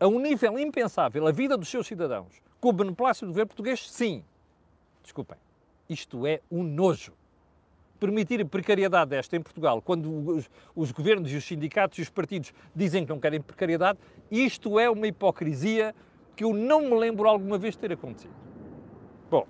a 0.00 0.08
um 0.08 0.18
nível 0.18 0.58
impensável 0.58 1.28
a 1.28 1.30
vida 1.30 1.56
dos 1.56 1.68
seus 1.68 1.86
cidadãos 1.86 2.42
com 2.60 2.70
o 2.70 2.72
beneplácito 2.72 3.26
do 3.26 3.28
governo 3.28 3.48
português, 3.50 3.88
sim. 3.88 4.24
Desculpem. 5.00 5.38
Isto 5.92 6.26
é 6.26 6.40
um 6.50 6.62
nojo. 6.62 7.12
Permitir 8.00 8.44
precariedade 8.46 9.10
desta 9.10 9.36
em 9.36 9.42
Portugal, 9.42 9.80
quando 9.82 10.10
os, 10.30 10.50
os 10.74 10.90
governos 10.90 11.30
e 11.30 11.36
os 11.36 11.44
sindicatos 11.44 11.98
e 11.98 12.02
os 12.02 12.08
partidos 12.08 12.52
dizem 12.74 13.04
que 13.04 13.10
não 13.10 13.20
querem 13.20 13.40
precariedade, 13.40 13.98
isto 14.30 14.78
é 14.78 14.88
uma 14.90 15.06
hipocrisia 15.06 15.94
que 16.34 16.44
eu 16.44 16.54
não 16.54 16.80
me 16.80 16.94
lembro 16.98 17.28
alguma 17.28 17.58
vez 17.58 17.76
ter 17.76 17.92
acontecido. 17.92 18.34
Bom, 19.30 19.46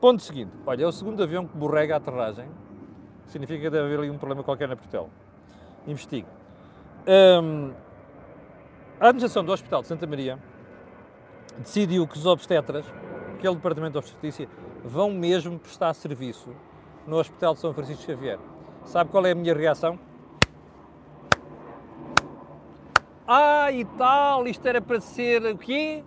ponto 0.00 0.22
seguinte. 0.22 0.52
Olha, 0.64 0.84
é 0.84 0.86
o 0.86 0.92
segundo 0.92 1.20
avião 1.20 1.46
que 1.46 1.56
borrega 1.56 1.94
a 1.94 1.96
aterragem. 1.98 2.48
Significa 3.26 3.60
que 3.62 3.70
deve 3.70 3.84
haver 3.84 3.98
ali 3.98 4.10
um 4.10 4.18
problema 4.18 4.44
qualquer 4.44 4.68
na 4.68 4.76
Portela. 4.76 5.10
Investigue. 5.86 6.28
Hum, 7.42 7.72
a 9.00 9.08
administração 9.08 9.44
do 9.44 9.52
Hospital 9.52 9.82
de 9.82 9.88
Santa 9.88 10.06
Maria 10.06 10.38
decidiu 11.58 12.06
que 12.06 12.16
os 12.16 12.26
obstetras, 12.26 12.86
aquele 13.34 13.56
departamento 13.56 13.92
de 13.92 13.98
obstetrícia, 13.98 14.48
vão 14.86 15.10
mesmo 15.10 15.58
prestar 15.58 15.92
serviço 15.94 16.50
no 17.06 17.16
Hospital 17.18 17.54
de 17.54 17.60
São 17.60 17.74
Francisco 17.74 18.02
Xavier. 18.02 18.38
Sabe 18.84 19.10
qual 19.10 19.26
é 19.26 19.32
a 19.32 19.34
minha 19.34 19.54
reação? 19.54 19.98
Ah, 23.26 23.72
e 23.72 23.84
tal, 23.84 24.46
isto 24.46 24.64
era 24.66 24.80
para 24.80 25.00
ser 25.00 25.44
o 25.44 25.58
quê? 25.58 26.04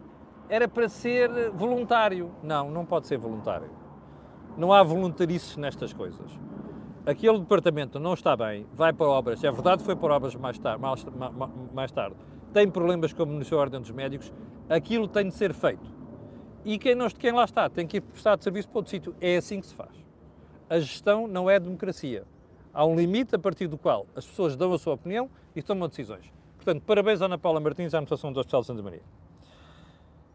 Era 0.48 0.68
para 0.68 0.88
ser 0.88 1.52
voluntário. 1.52 2.32
Não, 2.42 2.72
não 2.72 2.86
pode 2.86 3.08
ser 3.08 3.18
voluntário. 3.18 3.70
Não 4.58 4.72
há 4.72 4.82
voluntarices 4.82 5.58
nestas 5.58 5.92
coisas. 5.92 6.32
Aquele 7.06 7.40
departamento 7.40 8.00
não 8.00 8.14
está 8.14 8.36
bem, 8.36 8.66
vai 8.74 8.94
para 8.94 9.08
obras. 9.08 9.44
É 9.44 9.52
verdade, 9.52 9.84
foi 9.84 9.96
para 9.96 10.16
obras 10.16 10.36
mais 10.36 10.58
mais, 10.80 11.06
mais 11.74 11.92
tarde 11.92 12.16
tem 12.54 12.70
problemas 12.70 13.14
como 13.14 13.32
no 13.32 13.44
seu 13.46 13.58
Ordem 13.58 13.80
dos 13.80 13.92
Médicos, 13.92 14.32
aquilo 14.70 15.08
tem 15.08 15.28
de 15.28 15.34
ser 15.34 15.54
feito. 15.54 15.99
E 16.66 16.78
quem, 16.78 16.96
não, 16.96 17.10
quem 17.10 17.32
lá 17.32 17.46
está 17.46 17.70
tem 17.70 17.88
que 17.88 17.98
ir 17.98 18.02
prestar 18.02 18.36
de 18.36 18.44
serviço 18.44 18.68
para 18.68 18.80
outro 18.80 18.92
sítio. 18.92 19.16
É 19.22 19.38
assim 19.38 19.62
que 19.62 19.68
se 19.68 19.74
faz. 19.74 19.92
A 20.70 20.80
gestão 20.80 21.28
não 21.28 21.50
é 21.50 21.60
democracia. 21.60 22.24
Há 22.74 22.86
um 22.86 22.96
limite 22.96 23.36
a 23.36 23.40
partir 23.40 23.68
do 23.68 23.78
qual 23.78 24.06
as 24.16 24.26
pessoas 24.26 24.56
dão 24.56 24.72
a 24.74 24.78
sua 24.78 24.94
opinião 24.94 25.30
e 25.56 25.62
tomam 25.62 25.88
decisões. 25.88 26.32
Portanto, 26.56 26.84
parabéns 26.86 27.22
à 27.22 27.26
Ana 27.26 27.38
Paula 27.38 27.60
Martins 27.60 27.94
à 27.94 27.98
anotação 27.98 28.32
do 28.32 28.40
Hospital 28.40 28.62
de 28.62 28.68
Santa 28.68 28.84
Maria. 28.84 29.02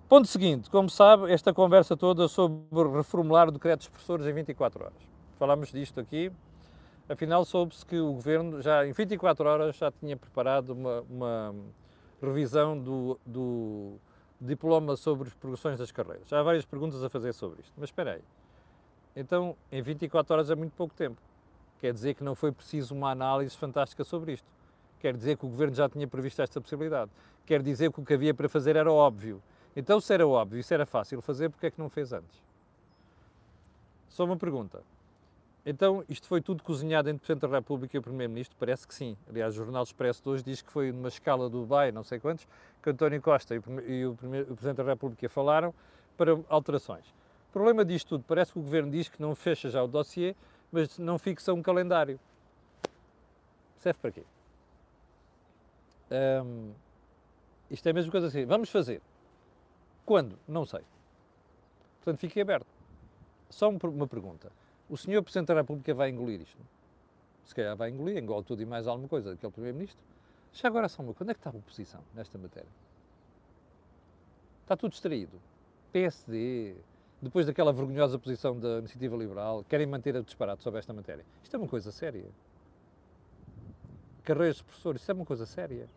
Ponto 0.09 0.27
seguinte, 0.27 0.69
como 0.71 0.91
sabe, 0.91 1.33
esta 1.33 1.53
conversa 1.53 1.97
toda 1.97 2.29
sobre 2.29 2.89
reformular 2.95 3.49
o 3.49 3.53
decreto 3.53 3.81
dos 3.81 3.89
professores 3.89 4.27
em 4.27 4.33
24 4.33 4.85
horas. 4.85 4.99
Falámos 5.39 5.73
disto 5.73 6.01
aqui, 6.01 6.31
afinal 7.09 7.45
soube-se 7.45 7.85
que 7.87 7.99
o 7.99 8.13
Governo 8.13 8.61
já 8.61 8.87
em 8.87 8.93
24 8.93 9.49
horas 9.49 9.77
já 9.77 9.91
tinha 9.91 10.17
preparado 10.17 10.71
uma, 10.71 11.01
uma 11.09 11.55
revisão 12.23 12.79
do, 12.79 13.19
do, 13.25 13.99
diploma 14.45 14.97
sobre 14.97 15.29
as 15.29 15.35
progressões 15.35 15.79
das 15.79 15.91
carreiras. 15.91 16.29
Já 16.29 16.41
há 16.41 16.43
várias 16.43 16.65
perguntas 16.65 17.03
a 17.03 17.09
fazer 17.09 17.33
sobre 17.33 17.61
isto, 17.61 17.73
mas 17.77 17.89
espera 17.89 18.15
aí. 18.15 18.23
Então, 19.17 19.57
em 19.71 19.81
24 19.83 20.35
horas 20.35 20.51
é 20.51 20.55
muito 20.55 20.73
pouco 20.73 20.95
tempo. 20.95 21.21
Quer 21.81 21.93
dizer 21.93 22.15
que 22.15 22.25
não 22.25 22.35
foi 22.35 22.53
preciso 22.53 22.95
uma 22.95 23.11
análise 23.11 23.57
fantástica 23.57 24.05
sobre 24.05 24.33
isto. 24.33 24.47
Quer 25.01 25.17
dizer 25.17 25.37
que 25.37 25.45
o 25.45 25.49
Governo 25.49 25.75
já 25.75 25.89
tinha 25.89 26.07
previsto 26.09 26.41
esta 26.43 26.61
possibilidade. 26.61 27.11
Quer 27.47 27.63
dizer 27.63 27.93
que 27.93 28.01
o 28.01 28.05
que 28.05 28.15
havia 28.15 28.33
para 28.33 28.49
fazer 28.49 28.77
era 28.77 28.91
óbvio 28.91 29.43
então, 29.77 30.01
se 30.01 30.15
era 30.15 30.27
óbvio, 30.27 30.63
se 30.63 30.73
era 30.73 30.87
fácil 30.87 31.21
fazer, 31.21 31.51
porque 31.51 31.67
é 31.67 31.71
que 31.71 31.81
não 31.81 31.89
fez 31.89 32.13
antes? 32.13 32.43
Só 34.09 34.25
uma 34.25 34.37
pergunta. 34.37 34.83
Então, 35.67 36.05
isto 36.11 36.27
foi 36.29 36.43
tudo 36.43 36.63
cozinhado 36.63 37.09
entre 37.09 37.17
o 37.17 37.21
Presidente 37.21 37.51
da 37.51 37.57
República 37.57 37.97
e 37.97 37.99
o 37.99 38.03
Primeiro-Ministro? 38.03 38.55
Parece 38.59 38.87
que 38.87 38.95
sim. 38.95 39.17
Aliás, 39.29 39.55
o 39.55 39.57
Jornal 39.57 39.83
Expresso 39.83 40.23
de 40.23 40.29
hoje 40.29 40.45
diz 40.45 40.61
que 40.61 40.71
foi 40.71 40.93
numa 40.93 41.09
escala 41.09 41.49
do 41.49 41.61
Dubai, 41.61 41.91
não 41.91 42.05
sei 42.05 42.21
quantos, 42.21 42.47
que 42.83 42.91
António 42.91 43.23
Costa 43.23 43.55
e 43.55 44.05
o, 44.05 44.13
o 44.13 44.17
Presidente 44.17 44.77
da 44.77 44.85
República 44.85 45.27
falaram 45.29 45.73
para 46.19 46.39
alterações. 46.51 47.07
O 47.49 47.53
problema 47.53 47.83
disto 47.83 48.09
tudo, 48.09 48.25
parece 48.29 48.53
que 48.53 48.59
o 48.59 48.63
Governo 48.63 48.91
diz 48.91 49.09
que 49.09 49.23
não 49.23 49.35
fecha 49.35 49.71
já 49.71 49.83
o 49.83 49.89
dossiê, 49.89 50.37
mas 50.71 50.99
não 50.99 51.19
fixa 51.19 51.55
um 51.55 51.63
calendário. 51.63 52.21
Serve 53.79 53.99
para 54.01 54.11
quê? 54.11 54.25
Um, 56.45 56.73
isto 57.71 57.87
é 57.87 57.91
a 57.91 57.95
mesma 57.95 58.13
coisa 58.13 58.27
assim. 58.27 58.45
Vamos 58.45 58.69
fazer. 58.69 59.01
Quando? 60.05 60.39
Não 60.47 60.67
sei. 60.67 60.83
Portanto, 62.03 62.21
fiquei 62.21 62.43
aberto. 62.43 62.67
Só 63.49 63.71
uma 63.71 64.07
pergunta. 64.07 64.53
O 64.89 64.97
senhor 64.97 65.23
Presidente 65.23 65.49
da 65.49 65.55
República 65.55 65.95
vai 65.95 66.11
engolir 66.11 66.43
isto? 66.43 66.59
Se 67.45 67.55
calhar 67.55 67.77
vai 67.77 67.91
engolir, 67.91 68.19
engole 68.19 68.45
tudo 68.45 68.63
e 68.63 68.67
mais 68.67 68.87
alguma 68.87 69.09
coisa 69.09 69.31
daquele 69.31 69.53
Primeiro-Ministro. 69.53 70.03
Já 70.53 70.69
agora 70.69 70.89
só 70.89 71.03
uma 71.03 71.13
coisa. 71.13 71.25
Onde 71.25 71.31
é 71.33 71.35
que 71.35 71.41
está 71.41 71.51
a 71.51 71.57
oposição 71.57 72.01
nesta 72.15 72.39
matéria? 72.39 72.69
Está 74.63 74.77
tudo 74.77 74.93
distraído. 74.93 75.41
PSD, 75.93 76.75
depois 77.21 77.47
daquela 77.47 77.73
vergonhosa 77.73 78.19
posição 78.19 78.59
da 78.59 78.79
Iniciativa 78.79 79.17
Liberal, 79.17 79.65
querem 79.65 79.87
manter 79.87 80.17
a 80.17 80.21
disparate 80.21 80.63
sobre 80.63 80.79
esta 80.79 80.93
matéria. 80.93 81.25
Isto 81.43 81.55
é 81.55 81.59
uma 81.59 81.69
coisa 81.69 81.93
séria. 81.93 82.25
Carreiras 84.23 84.57
de 84.57 84.65
professores, 84.65 85.03
isto 85.03 85.11
é 85.11 85.15
uma 85.15 85.27
coisa 85.27 85.45
séria. 85.45 85.89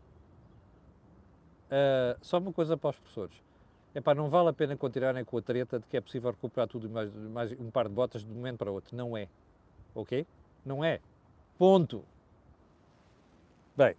Uh, 1.68 2.18
só 2.22 2.38
uma 2.38 2.54
coisa 2.54 2.78
para 2.78 2.90
os 2.90 2.98
professores. 2.98 3.47
Epá, 3.96 4.14
não 4.14 4.30
vale 4.30 4.50
a 4.50 4.54
pena 4.54 4.78
continuarem 4.78 5.24
com 5.26 5.38
a 5.38 5.42
treta 5.42 5.80
de 5.80 5.88
que 5.88 5.98
é 5.98 6.02
possível 6.02 6.32
recuperar 6.32 6.68
tudo 6.68 6.90
mais, 6.90 7.12
mais 7.14 7.52
um 7.54 7.72
par 7.72 7.88
de 7.88 7.94
botas 7.94 8.24
de 8.24 8.32
um 8.32 8.36
momento 8.36 8.58
para 8.58 8.72
outro. 8.72 8.96
Não 8.96 9.18
é. 9.18 9.28
Ok? 9.96 10.26
Não 10.66 10.84
é. 10.84 11.00
Ponto. 11.58 12.04
Bem, 13.76 13.96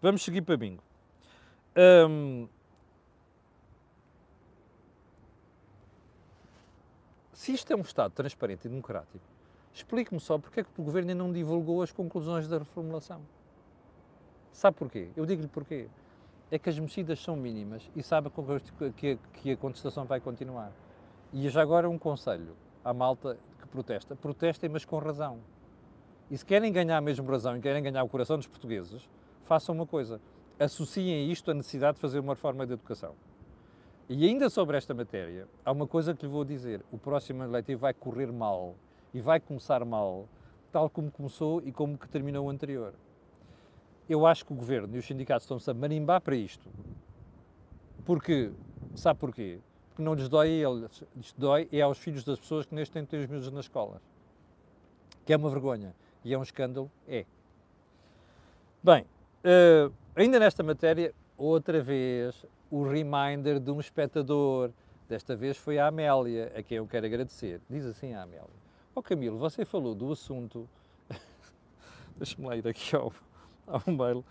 vamos 0.00 0.22
seguir 0.22 0.42
para 0.42 0.56
bingo. 0.56 0.82
Hum, 1.76 2.48
se 7.32 7.52
isto 7.52 7.72
é 7.72 7.76
um 7.76 7.82
Estado 7.82 8.12
transparente 8.12 8.64
e 8.64 8.68
democrático, 8.68 9.24
explique-me 9.72 10.18
só 10.18 10.38
porque 10.38 10.60
é 10.60 10.64
que 10.64 10.70
o 10.80 10.82
Governo 10.82 11.10
ainda 11.10 11.22
não 11.22 11.32
divulgou 11.32 11.82
as 11.82 11.92
conclusões 11.92 12.48
da 12.48 12.58
reformulação. 12.58 13.20
Sabe 14.52 14.76
porquê? 14.76 15.10
Eu 15.14 15.26
digo-lhe 15.26 15.48
porquê 15.48 15.86
é 16.50 16.58
que 16.58 16.68
as 16.68 16.78
mexidas 16.78 17.20
são 17.20 17.34
mínimas 17.34 17.90
e 17.94 18.02
sabe 18.02 18.30
que, 18.96 19.18
que 19.34 19.50
a 19.50 19.56
contestação 19.56 20.04
vai 20.04 20.20
continuar. 20.20 20.72
E 21.32 21.48
já 21.48 21.60
agora 21.60 21.88
um 21.88 21.98
conselho 21.98 22.56
à 22.84 22.94
malta 22.94 23.36
que 23.60 23.66
protesta. 23.66 24.14
Protestem, 24.14 24.70
mas 24.70 24.84
com 24.84 24.98
razão. 24.98 25.38
E 26.30 26.38
se 26.38 26.44
querem 26.44 26.72
ganhar 26.72 27.00
mesmo 27.00 27.28
razão 27.28 27.56
e 27.56 27.60
querem 27.60 27.82
ganhar 27.82 28.02
o 28.04 28.08
coração 28.08 28.36
dos 28.36 28.46
portugueses, 28.46 29.08
façam 29.44 29.74
uma 29.74 29.86
coisa. 29.86 30.20
Associem 30.58 31.30
isto 31.30 31.50
à 31.50 31.54
necessidade 31.54 31.96
de 31.96 32.00
fazer 32.00 32.20
uma 32.20 32.34
reforma 32.34 32.64
da 32.66 32.74
educação. 32.74 33.14
E 34.08 34.24
ainda 34.24 34.48
sobre 34.48 34.76
esta 34.76 34.94
matéria, 34.94 35.48
há 35.64 35.72
uma 35.72 35.86
coisa 35.86 36.14
que 36.14 36.24
lhe 36.24 36.30
vou 36.30 36.44
dizer. 36.44 36.84
O 36.92 36.98
próximo 36.98 37.42
ano 37.42 37.52
letivo 37.52 37.80
vai 37.80 37.92
correr 37.92 38.32
mal. 38.32 38.76
E 39.12 39.20
vai 39.20 39.40
começar 39.40 39.84
mal, 39.84 40.28
tal 40.70 40.90
como 40.90 41.10
começou 41.10 41.60
e 41.64 41.72
como 41.72 41.98
que 41.98 42.08
terminou 42.08 42.46
o 42.46 42.50
anterior 42.50 42.92
eu 44.08 44.26
acho 44.26 44.44
que 44.44 44.52
o 44.52 44.56
governo 44.56 44.94
e 44.94 44.98
os 44.98 45.06
sindicatos 45.06 45.44
estão-se 45.44 45.70
a 45.70 45.74
marimbar 45.74 46.20
para 46.20 46.36
isto. 46.36 46.68
Porque, 48.04 48.52
sabe 48.94 49.18
porquê? 49.18 49.58
Porque 49.88 50.02
não 50.02 50.14
lhes 50.14 50.28
dói 50.28 50.48
a 50.48 50.70
eles, 50.70 51.04
lhes 51.16 51.32
dói 51.36 51.68
é 51.72 51.80
aos 51.80 51.98
filhos 51.98 52.24
das 52.24 52.38
pessoas 52.38 52.66
que 52.66 52.74
neste 52.74 52.92
tempo 52.92 53.08
têm 53.08 53.20
os 53.20 53.26
miúdos 53.26 53.50
nas 53.50 53.64
escolas. 53.64 54.00
Que 55.24 55.32
é 55.32 55.36
uma 55.36 55.50
vergonha 55.50 55.94
e 56.24 56.32
é 56.32 56.38
um 56.38 56.42
escândalo, 56.42 56.90
é. 57.08 57.24
Bem, 58.82 59.04
uh, 59.44 59.92
ainda 60.14 60.38
nesta 60.38 60.62
matéria, 60.62 61.12
outra 61.36 61.82
vez, 61.82 62.46
o 62.70 62.84
reminder 62.84 63.58
de 63.60 63.70
um 63.70 63.80
espectador. 63.80 64.70
Desta 65.08 65.36
vez 65.36 65.56
foi 65.56 65.78
a 65.78 65.86
Amélia, 65.86 66.52
a 66.56 66.62
quem 66.62 66.78
eu 66.78 66.86
quero 66.86 67.06
agradecer. 67.06 67.60
Diz 67.70 67.84
assim 67.84 68.12
a 68.12 68.22
Amélia: 68.22 68.50
Ó 68.94 69.00
oh 69.00 69.02
Camilo, 69.02 69.38
você 69.38 69.64
falou 69.64 69.94
do 69.94 70.10
assunto. 70.10 70.68
Deixa-me 72.16 72.48
lá 72.48 72.56
ir 72.56 72.66
aqui 72.66 72.96
ao, 72.96 73.12
há 73.68 73.80
um 73.86 73.96
mail. 73.96 74.24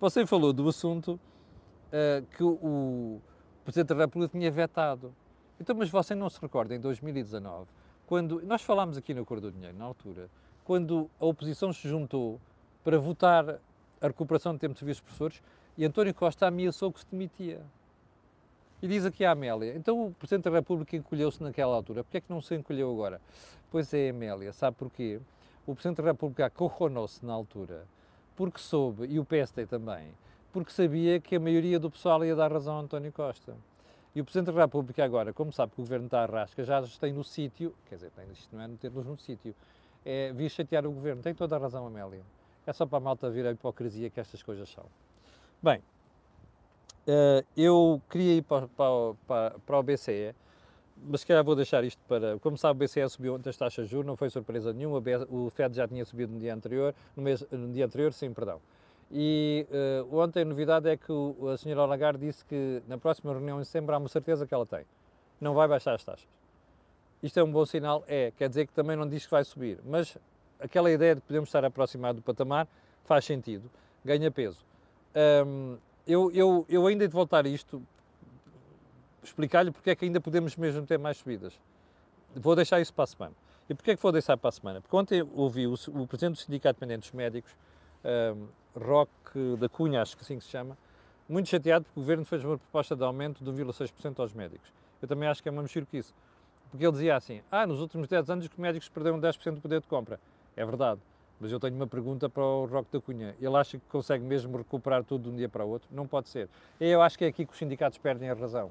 Você 0.00 0.26
falou 0.26 0.52
do 0.52 0.68
assunto 0.68 1.12
uh, 1.12 2.26
que 2.36 2.42
o 2.42 3.20
Presidente 3.64 3.88
da 3.88 4.04
República 4.04 4.36
tinha 4.36 4.50
vetado. 4.50 5.14
Então, 5.60 5.76
mas 5.76 5.90
você 5.90 6.14
não 6.14 6.28
se 6.28 6.40
recorda, 6.40 6.74
em 6.74 6.80
2019, 6.80 7.66
quando 8.06 8.40
nós 8.42 8.62
falámos 8.62 8.96
aqui 8.96 9.12
no 9.12 9.22
Acordo 9.22 9.50
do 9.50 9.52
Dinheiro, 9.52 9.76
na 9.76 9.84
altura, 9.84 10.28
quando 10.64 11.10
a 11.20 11.26
oposição 11.26 11.72
se 11.72 11.88
juntou 11.88 12.40
para 12.82 12.98
votar 12.98 13.60
a 14.00 14.06
recuperação 14.06 14.54
do 14.54 14.58
tempo 14.58 14.72
de 14.72 14.78
serviços 14.78 15.02
professores 15.02 15.42
e 15.76 15.84
António 15.84 16.14
Costa 16.14 16.46
ameaçou 16.46 16.90
que 16.90 17.00
se 17.00 17.06
demitia. 17.10 17.60
E 18.82 18.88
diz 18.88 19.04
aqui 19.04 19.22
a 19.22 19.32
Amélia, 19.32 19.76
então 19.76 20.06
o 20.06 20.14
Presidente 20.14 20.44
da 20.44 20.50
República 20.50 20.96
encolheu-se 20.96 21.42
naquela 21.42 21.74
altura, 21.76 22.02
porquê 22.02 22.16
é 22.16 22.20
que 22.22 22.30
não 22.30 22.40
se 22.40 22.54
encolheu 22.54 22.90
agora? 22.90 23.20
Pois 23.70 23.92
é, 23.92 24.08
Amélia, 24.08 24.54
sabe 24.54 24.78
porquê? 24.78 25.20
O 25.66 25.74
Presidente 25.74 25.98
da 25.98 26.04
República 26.04 26.46
acorronou-se 26.46 27.24
na 27.24 27.34
altura 27.34 27.86
porque 28.40 28.58
soube, 28.58 29.04
e 29.04 29.18
o 29.18 29.24
PSD 29.26 29.66
também, 29.66 30.14
porque 30.50 30.72
sabia 30.72 31.20
que 31.20 31.36
a 31.36 31.38
maioria 31.38 31.78
do 31.78 31.90
pessoal 31.90 32.24
ia 32.24 32.34
dar 32.34 32.50
razão 32.50 32.78
a 32.78 32.80
António 32.80 33.12
Costa. 33.12 33.54
E 34.14 34.20
o 34.22 34.24
Presidente 34.24 34.54
da 34.54 34.62
República 34.62 35.04
agora, 35.04 35.30
como 35.30 35.52
sabe 35.52 35.72
que 35.74 35.80
o 35.82 35.84
Governo 35.84 36.06
está 36.06 36.22
à 36.22 36.24
rasca, 36.24 36.64
já 36.64 36.80
os 36.80 36.96
tem 36.96 37.12
no 37.12 37.22
sítio, 37.22 37.74
quer 37.86 37.96
dizer, 37.96 38.10
tem, 38.12 38.24
isto 38.32 38.56
não 38.56 38.62
é 38.62 38.66
meter-los 38.66 39.04
no 39.04 39.18
sítio, 39.18 39.54
é 40.06 40.32
vir 40.32 40.48
chatear 40.48 40.86
o 40.86 40.90
Governo. 40.90 41.20
Tem 41.20 41.34
toda 41.34 41.54
a 41.54 41.58
razão, 41.58 41.86
Amélia. 41.86 42.22
É 42.66 42.72
só 42.72 42.86
para 42.86 42.96
a 42.96 43.00
malta 43.02 43.28
vir 43.28 43.46
a 43.46 43.52
hipocrisia 43.52 44.08
que 44.08 44.18
estas 44.18 44.42
coisas 44.42 44.70
são. 44.70 44.86
Bem, 45.62 45.82
uh, 47.06 47.46
eu 47.54 48.00
queria 48.08 48.36
ir 48.36 48.42
para, 48.42 48.66
para, 48.68 49.14
para, 49.26 49.58
para 49.58 49.78
o 49.78 49.82
BCE, 49.82 50.34
mas 51.08 51.22
se 51.22 51.26
calhar 51.26 51.44
vou 51.44 51.56
deixar 51.56 51.84
isto 51.84 52.00
para. 52.08 52.38
Como 52.38 52.56
sabe, 52.56 52.84
o 52.84 52.86
BCE 52.86 53.08
subiu 53.08 53.34
ontem 53.34 53.50
as 53.50 53.56
taxas 53.56 53.86
de 53.86 53.90
juros, 53.90 54.06
não 54.06 54.16
foi 54.16 54.30
surpresa 54.30 54.72
nenhuma. 54.72 55.02
O 55.28 55.50
FED 55.50 55.76
já 55.76 55.88
tinha 55.88 56.04
subido 56.04 56.32
no 56.32 56.38
dia 56.38 56.54
anterior, 56.54 56.94
no, 57.16 57.22
mês, 57.22 57.44
no 57.50 57.72
dia 57.72 57.86
anterior, 57.86 58.12
sim, 58.12 58.32
perdão. 58.32 58.60
E 59.10 59.66
uh, 59.70 60.18
ontem 60.18 60.42
a 60.42 60.44
novidade 60.44 60.88
é 60.88 60.96
que 60.96 61.10
o, 61.10 61.48
a 61.48 61.58
senhora 61.58 61.84
Lagarde 61.84 62.24
disse 62.24 62.44
que 62.44 62.82
na 62.86 62.96
próxima 62.96 63.32
reunião 63.32 63.60
em 63.60 63.64
setembro 63.64 63.94
há 63.94 63.98
uma 63.98 64.08
certeza 64.08 64.46
que 64.46 64.54
ela 64.54 64.66
tem. 64.66 64.84
Não 65.40 65.54
vai 65.54 65.66
baixar 65.66 65.94
as 65.94 66.04
taxas. 66.04 66.28
Isto 67.22 67.40
é 67.40 67.44
um 67.44 67.50
bom 67.50 67.66
sinal? 67.66 68.04
É. 68.06 68.32
Quer 68.36 68.48
dizer 68.48 68.66
que 68.66 68.72
também 68.72 68.96
não 68.96 69.08
diz 69.08 69.24
que 69.24 69.30
vai 69.30 69.44
subir. 69.44 69.78
Mas 69.84 70.16
aquela 70.60 70.90
ideia 70.90 71.14
de 71.14 71.20
podermos 71.20 71.48
estar 71.48 71.64
aproximados 71.64 72.20
do 72.20 72.24
patamar 72.24 72.68
faz 73.04 73.24
sentido, 73.24 73.68
ganha 74.04 74.30
peso. 74.30 74.64
Um, 75.46 75.76
eu, 76.06 76.30
eu, 76.32 76.66
eu 76.68 76.86
ainda 76.86 77.08
de 77.08 77.12
voltar 77.12 77.44
a 77.44 77.48
isto, 77.48 77.82
explicar-lhe 79.22 79.70
porque 79.70 79.90
é 79.90 79.96
que 79.96 80.04
ainda 80.04 80.20
podemos 80.20 80.56
mesmo 80.56 80.86
ter 80.86 80.98
mais 80.98 81.16
subidas. 81.18 81.58
Vou 82.34 82.54
deixar 82.54 82.80
isso 82.80 82.92
para 82.94 83.04
a 83.04 83.06
semana. 83.06 83.34
E 83.68 83.74
porquê 83.74 83.92
é 83.92 83.96
que 83.96 84.02
vou 84.02 84.12
deixar 84.12 84.36
para 84.36 84.48
a 84.48 84.52
semana? 84.52 84.80
Porque 84.80 84.96
ontem 84.96 85.26
ouvi 85.34 85.66
o, 85.66 85.74
o 85.74 86.06
Presidente 86.06 86.34
do 86.34 86.38
Sindicato 86.38 86.74
de 86.74 86.80
Dependentes 86.80 87.12
Médicos, 87.12 87.56
um, 88.04 88.48
Roque 88.76 89.56
da 89.58 89.68
Cunha, 89.68 90.02
acho 90.02 90.16
que 90.16 90.22
assim 90.22 90.38
que 90.38 90.44
se 90.44 90.50
chama, 90.50 90.76
muito 91.28 91.48
chateado 91.48 91.84
porque 91.84 92.00
o 92.00 92.02
Governo 92.02 92.24
fez 92.24 92.44
uma 92.44 92.58
proposta 92.58 92.96
de 92.96 93.04
aumento 93.04 93.44
de 93.44 93.50
1,6% 93.50 94.18
aos 94.18 94.32
médicos. 94.32 94.72
Eu 95.00 95.06
também 95.06 95.28
acho 95.28 95.42
que 95.42 95.48
é 95.48 95.52
uma 95.52 95.64
que 95.64 95.96
isso. 95.96 96.12
Porque 96.70 96.84
ele 96.84 96.92
dizia 96.92 97.16
assim, 97.16 97.42
ah, 97.50 97.66
nos 97.66 97.80
últimos 97.80 98.08
10 98.08 98.30
anos 98.30 98.46
os 98.46 98.56
médicos 98.56 98.88
perderam 98.88 99.20
10% 99.20 99.54
do 99.54 99.60
poder 99.60 99.80
de 99.80 99.86
compra. 99.86 100.20
É 100.56 100.64
verdade. 100.64 101.00
Mas 101.40 101.50
eu 101.50 101.58
tenho 101.58 101.74
uma 101.74 101.86
pergunta 101.86 102.28
para 102.28 102.42
o 102.42 102.66
Roque 102.66 102.92
da 102.92 103.00
Cunha. 103.00 103.34
Ele 103.40 103.56
acha 103.56 103.78
que 103.78 103.84
consegue 103.88 104.24
mesmo 104.24 104.58
recuperar 104.58 105.02
tudo 105.04 105.24
de 105.24 105.30
um 105.30 105.36
dia 105.36 105.48
para 105.48 105.64
o 105.64 105.68
outro? 105.68 105.88
Não 105.90 106.06
pode 106.06 106.28
ser. 106.28 106.48
Eu 106.78 107.00
acho 107.00 107.16
que 107.16 107.24
é 107.24 107.28
aqui 107.28 107.46
que 107.46 107.52
os 107.52 107.58
sindicatos 107.58 107.98
perdem 107.98 108.28
a 108.28 108.34
razão. 108.34 108.70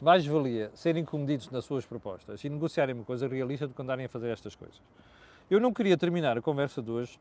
Mais 0.00 0.26
valia 0.26 0.70
serem 0.74 1.04
comedidos 1.04 1.50
nas 1.50 1.64
suas 1.64 1.86
propostas 1.86 2.44
e 2.44 2.48
negociarem 2.48 2.94
uma 2.94 3.04
coisa 3.04 3.26
realista 3.26 3.66
do 3.66 3.74
que 3.74 3.80
andarem 3.80 4.04
a 4.04 4.08
fazer 4.08 4.28
estas 4.28 4.54
coisas. 4.54 4.80
Eu 5.50 5.60
não 5.60 5.72
queria 5.72 5.96
terminar 5.96 6.36
a 6.36 6.42
conversa 6.42 6.82
de 6.82 6.90
hoje 6.90 7.18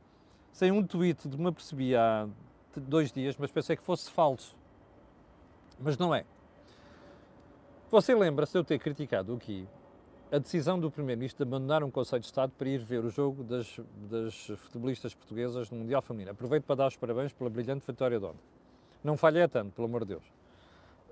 sem 0.51 0.71
um 0.71 0.83
tweet 0.85 1.27
de 1.27 1.38
me 1.38 1.47
apercebi 1.47 1.95
há 1.95 2.27
dois 2.75 3.11
dias, 3.11 3.35
mas 3.38 3.51
pensei 3.51 3.75
que 3.75 3.83
fosse 3.83 4.09
falso. 4.09 4.55
Mas 5.79 5.97
não 5.97 6.13
é. 6.13 6.25
Você 7.91 8.15
lembra-se 8.15 8.53
de 8.53 8.59
eu 8.59 8.63
ter 8.63 8.79
criticado 8.79 9.33
aqui 9.33 9.67
a 10.31 10.38
decisão 10.39 10.79
do 10.79 10.89
Primeiro-Ministro 10.89 11.45
de 11.45 11.49
abandonar 11.49 11.83
um 11.83 11.91
Conselho 11.91 12.19
de 12.19 12.25
Estado 12.25 12.51
para 12.57 12.67
ir 12.67 12.79
ver 12.79 13.05
o 13.05 13.09
jogo 13.09 13.43
das, 13.43 13.79
das 14.09 14.47
futebolistas 14.57 15.13
portuguesas 15.13 15.69
no 15.69 15.77
Mundial 15.77 16.01
Feminino. 16.01 16.31
Aproveito 16.31 16.63
para 16.63 16.75
dar 16.75 16.88
os 16.88 16.97
parabéns 16.97 17.31
pela 17.31 17.49
brilhante 17.49 17.85
vitória 17.85 18.19
de 18.19 18.25
ontem. 18.25 18.39
Não 19.03 19.15
falhei 19.15 19.47
tanto, 19.47 19.71
pelo 19.71 19.88
amor 19.88 20.01
de 20.01 20.07
Deus. 20.13 20.23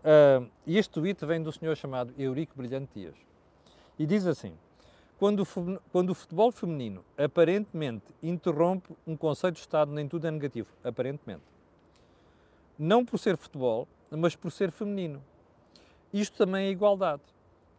Uh, 0.04 0.50
e 0.68 0.78
este 0.78 0.92
tweet 0.92 1.26
vem 1.26 1.42
do 1.42 1.52
senhor 1.52 1.78
chamado 1.78 2.13
Eurico 2.18 2.54
Brilhante 2.58 2.89
Dias. 2.94 3.16
E 3.98 4.06
diz 4.06 4.28
assim: 4.28 4.54
quando 5.18 5.44
o, 5.44 5.80
quando 5.92 6.10
o 6.10 6.13
futebol 6.13 6.52
feminino 6.52 7.06
aparentemente 7.18 8.04
interrompe 8.22 8.94
um 9.08 9.16
Conselho 9.16 9.54
de 9.54 9.62
Estado, 9.62 9.92
nem 9.94 10.08
tudo 10.08 10.28
é 10.28 10.32
negativo. 10.32 10.68
Aparentemente. 10.84 11.44
Não 12.78 13.06
por 13.06 13.18
ser 13.18 13.38
futebol, 13.38 13.88
mas 14.12 14.36
por 14.36 14.52
ser 14.52 14.72
feminino. 14.72 15.24
Isto 16.12 16.38
também 16.38 16.68
é 16.68 16.70
igualdade. 16.70 17.22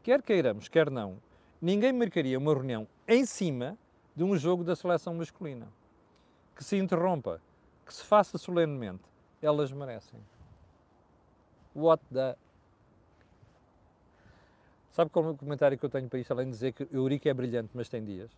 Quer 0.02 0.22
queiramos, 0.22 0.68
quer 0.68 0.90
não, 0.90 1.18
ninguém 1.60 1.92
marcaria 1.92 2.38
uma 2.38 2.52
reunião 2.54 2.86
em 3.06 3.26
cima 3.26 3.76
de 4.16 4.24
um 4.24 4.36
jogo 4.36 4.64
da 4.64 4.74
seleção 4.74 5.14
masculina. 5.14 5.68
Que 6.56 6.64
se 6.64 6.76
interrompa, 6.76 7.40
que 7.84 7.92
se 7.92 8.04
faça 8.04 8.38
solenemente, 8.38 9.02
elas 9.42 9.70
merecem. 9.72 10.20
What 11.74 12.02
the. 12.12 12.36
Sabe 14.90 15.10
qual 15.10 15.24
é 15.26 15.30
o 15.30 15.36
comentário 15.36 15.76
que 15.76 15.84
eu 15.84 15.90
tenho 15.90 16.08
para 16.08 16.18
isto, 16.20 16.30
além 16.30 16.46
de 16.46 16.52
dizer 16.52 16.72
que 16.72 16.88
Eurico 16.92 17.28
é 17.28 17.34
brilhante, 17.34 17.70
mas 17.74 17.88
tem 17.88 18.04
dias? 18.04 18.30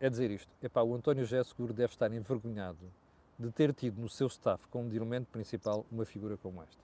É 0.00 0.08
dizer 0.08 0.30
isto. 0.30 0.50
Epá, 0.62 0.82
o 0.82 0.94
António 0.94 1.24
José 1.24 1.44
Seguro 1.44 1.74
deve 1.74 1.92
estar 1.92 2.10
envergonhado 2.12 2.90
de 3.38 3.50
ter 3.50 3.74
tido 3.74 4.00
no 4.00 4.08
seu 4.08 4.28
staff 4.28 4.66
como 4.68 4.88
de 4.88 4.96
elemento 4.96 5.26
principal 5.26 5.84
uma 5.90 6.04
figura 6.04 6.36
como 6.36 6.62
esta 6.62 6.82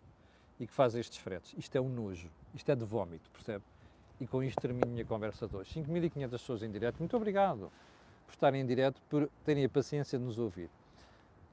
e 0.60 0.66
que 0.66 0.72
faz 0.72 0.94
estes 0.94 1.18
fretes. 1.18 1.54
Isto 1.56 1.76
é 1.76 1.80
um 1.80 1.88
nojo, 1.88 2.28
isto 2.54 2.70
é 2.70 2.74
de 2.74 2.84
vómito, 2.84 3.30
percebe? 3.30 3.64
E 4.20 4.26
com 4.26 4.42
isto 4.42 4.60
termino 4.60 4.86
a 4.86 4.90
minha 4.90 5.04
conversa 5.04 5.46
de 5.46 5.56
hoje. 5.56 5.80
5.500 5.80 6.30
pessoas 6.30 6.62
em 6.62 6.70
direto, 6.70 6.98
muito 6.98 7.16
obrigado 7.16 7.70
por 8.26 8.32
estarem 8.32 8.60
em 8.60 8.66
direto, 8.66 9.00
por 9.08 9.30
terem 9.44 9.64
a 9.64 9.68
paciência 9.68 10.18
de 10.18 10.24
nos 10.24 10.38
ouvir. 10.38 10.68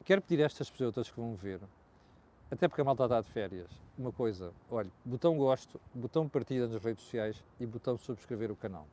Quero 0.03 0.21
pedir 0.21 0.43
a 0.43 0.45
estas 0.45 0.69
pessoas 0.69 1.09
que 1.09 1.19
vão 1.19 1.35
ver, 1.35 1.59
até 2.51 2.67
porque 2.67 2.81
a 2.81 2.83
malta 2.83 3.03
está 3.05 3.21
de 3.21 3.27
férias, 3.29 3.69
uma 3.97 4.11
coisa, 4.11 4.53
olha, 4.69 4.91
botão 5.03 5.37
gosto, 5.37 5.79
botão 5.93 6.29
partida 6.29 6.67
nas 6.67 6.83
redes 6.83 7.03
sociais 7.03 7.43
e 7.59 7.65
botão 7.65 7.97
subscrever 7.97 8.51
o 8.51 8.55
canal. 8.55 8.85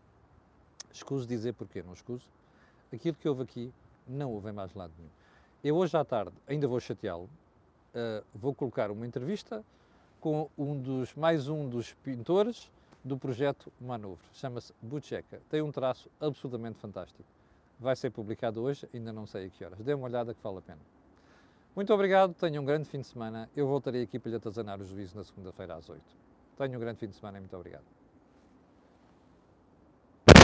Escuso 0.93 1.27
dizer 1.27 1.53
porquê, 1.53 1.83
não 1.83 1.93
escuso. 1.93 2.25
Aquilo 2.93 3.17
que 3.17 3.29
houve 3.29 3.43
aqui 3.43 3.73
não 4.07 4.33
houve 4.33 4.51
em 4.51 4.53
mais 4.53 4.75
lado 4.75 4.93
nenhum. 4.97 5.11
Eu 5.63 5.77
hoje 5.77 5.97
à 5.97 6.05
tarde 6.05 6.33
ainda 6.47 6.67
vou 6.67 6.81
chateá-lo, 6.81 7.29
uh, 7.95 8.25
vou 8.35 8.55
colocar 8.55 8.91
uma 8.91 9.07
entrevista 9.07 9.65
com 10.21 10.49
um 10.57 10.81
dos, 10.81 11.15
mais 11.15 11.49
um 11.49 11.69
dos 11.69 11.93
pintores 11.95 12.71
do 13.05 13.19
projeto 13.19 13.73
Manuvre. 13.81 14.25
Chama-se 14.33 14.73
Bucheca. 14.81 15.41
Tem 15.51 15.61
um 15.61 15.73
traço 15.73 16.09
absolutamente 16.21 16.79
fantástico. 16.79 17.25
Vai 17.79 17.97
ser 17.97 18.11
publicado 18.11 18.63
hoje, 18.63 18.89
ainda 18.95 19.13
não 19.13 19.27
sei 19.27 19.47
a 19.47 19.51
que 19.51 19.65
horas. 19.65 19.79
Dê 19.81 19.95
uma 19.95 20.07
olhada 20.07 20.33
que 20.33 20.43
vale 20.43 20.59
a 20.59 20.63
pena. 20.63 20.81
Muito 21.75 21.93
obrigado, 21.95 22.35
tenham 22.35 22.63
um 22.63 22.67
grande 22.67 22.87
fim 22.87 23.01
de 23.01 23.07
semana. 23.07 23.49
Eu 23.57 23.67
voltarei 23.67 24.03
aqui 24.03 24.19
para 24.19 24.31
lhe 24.31 24.37
atazanar 24.37 24.79
o 24.81 24.85
juízo 24.85 25.17
na 25.17 25.25
segunda-feira 25.25 25.75
às 25.75 25.89
8. 25.89 26.03
Tenham 26.55 26.77
um 26.77 26.81
grande 26.81 27.01
fim 27.01 27.09
de 27.09 27.15
semana 27.15 27.39
e 27.39 27.41
muito 27.41 27.57
obrigado. 27.57 28.02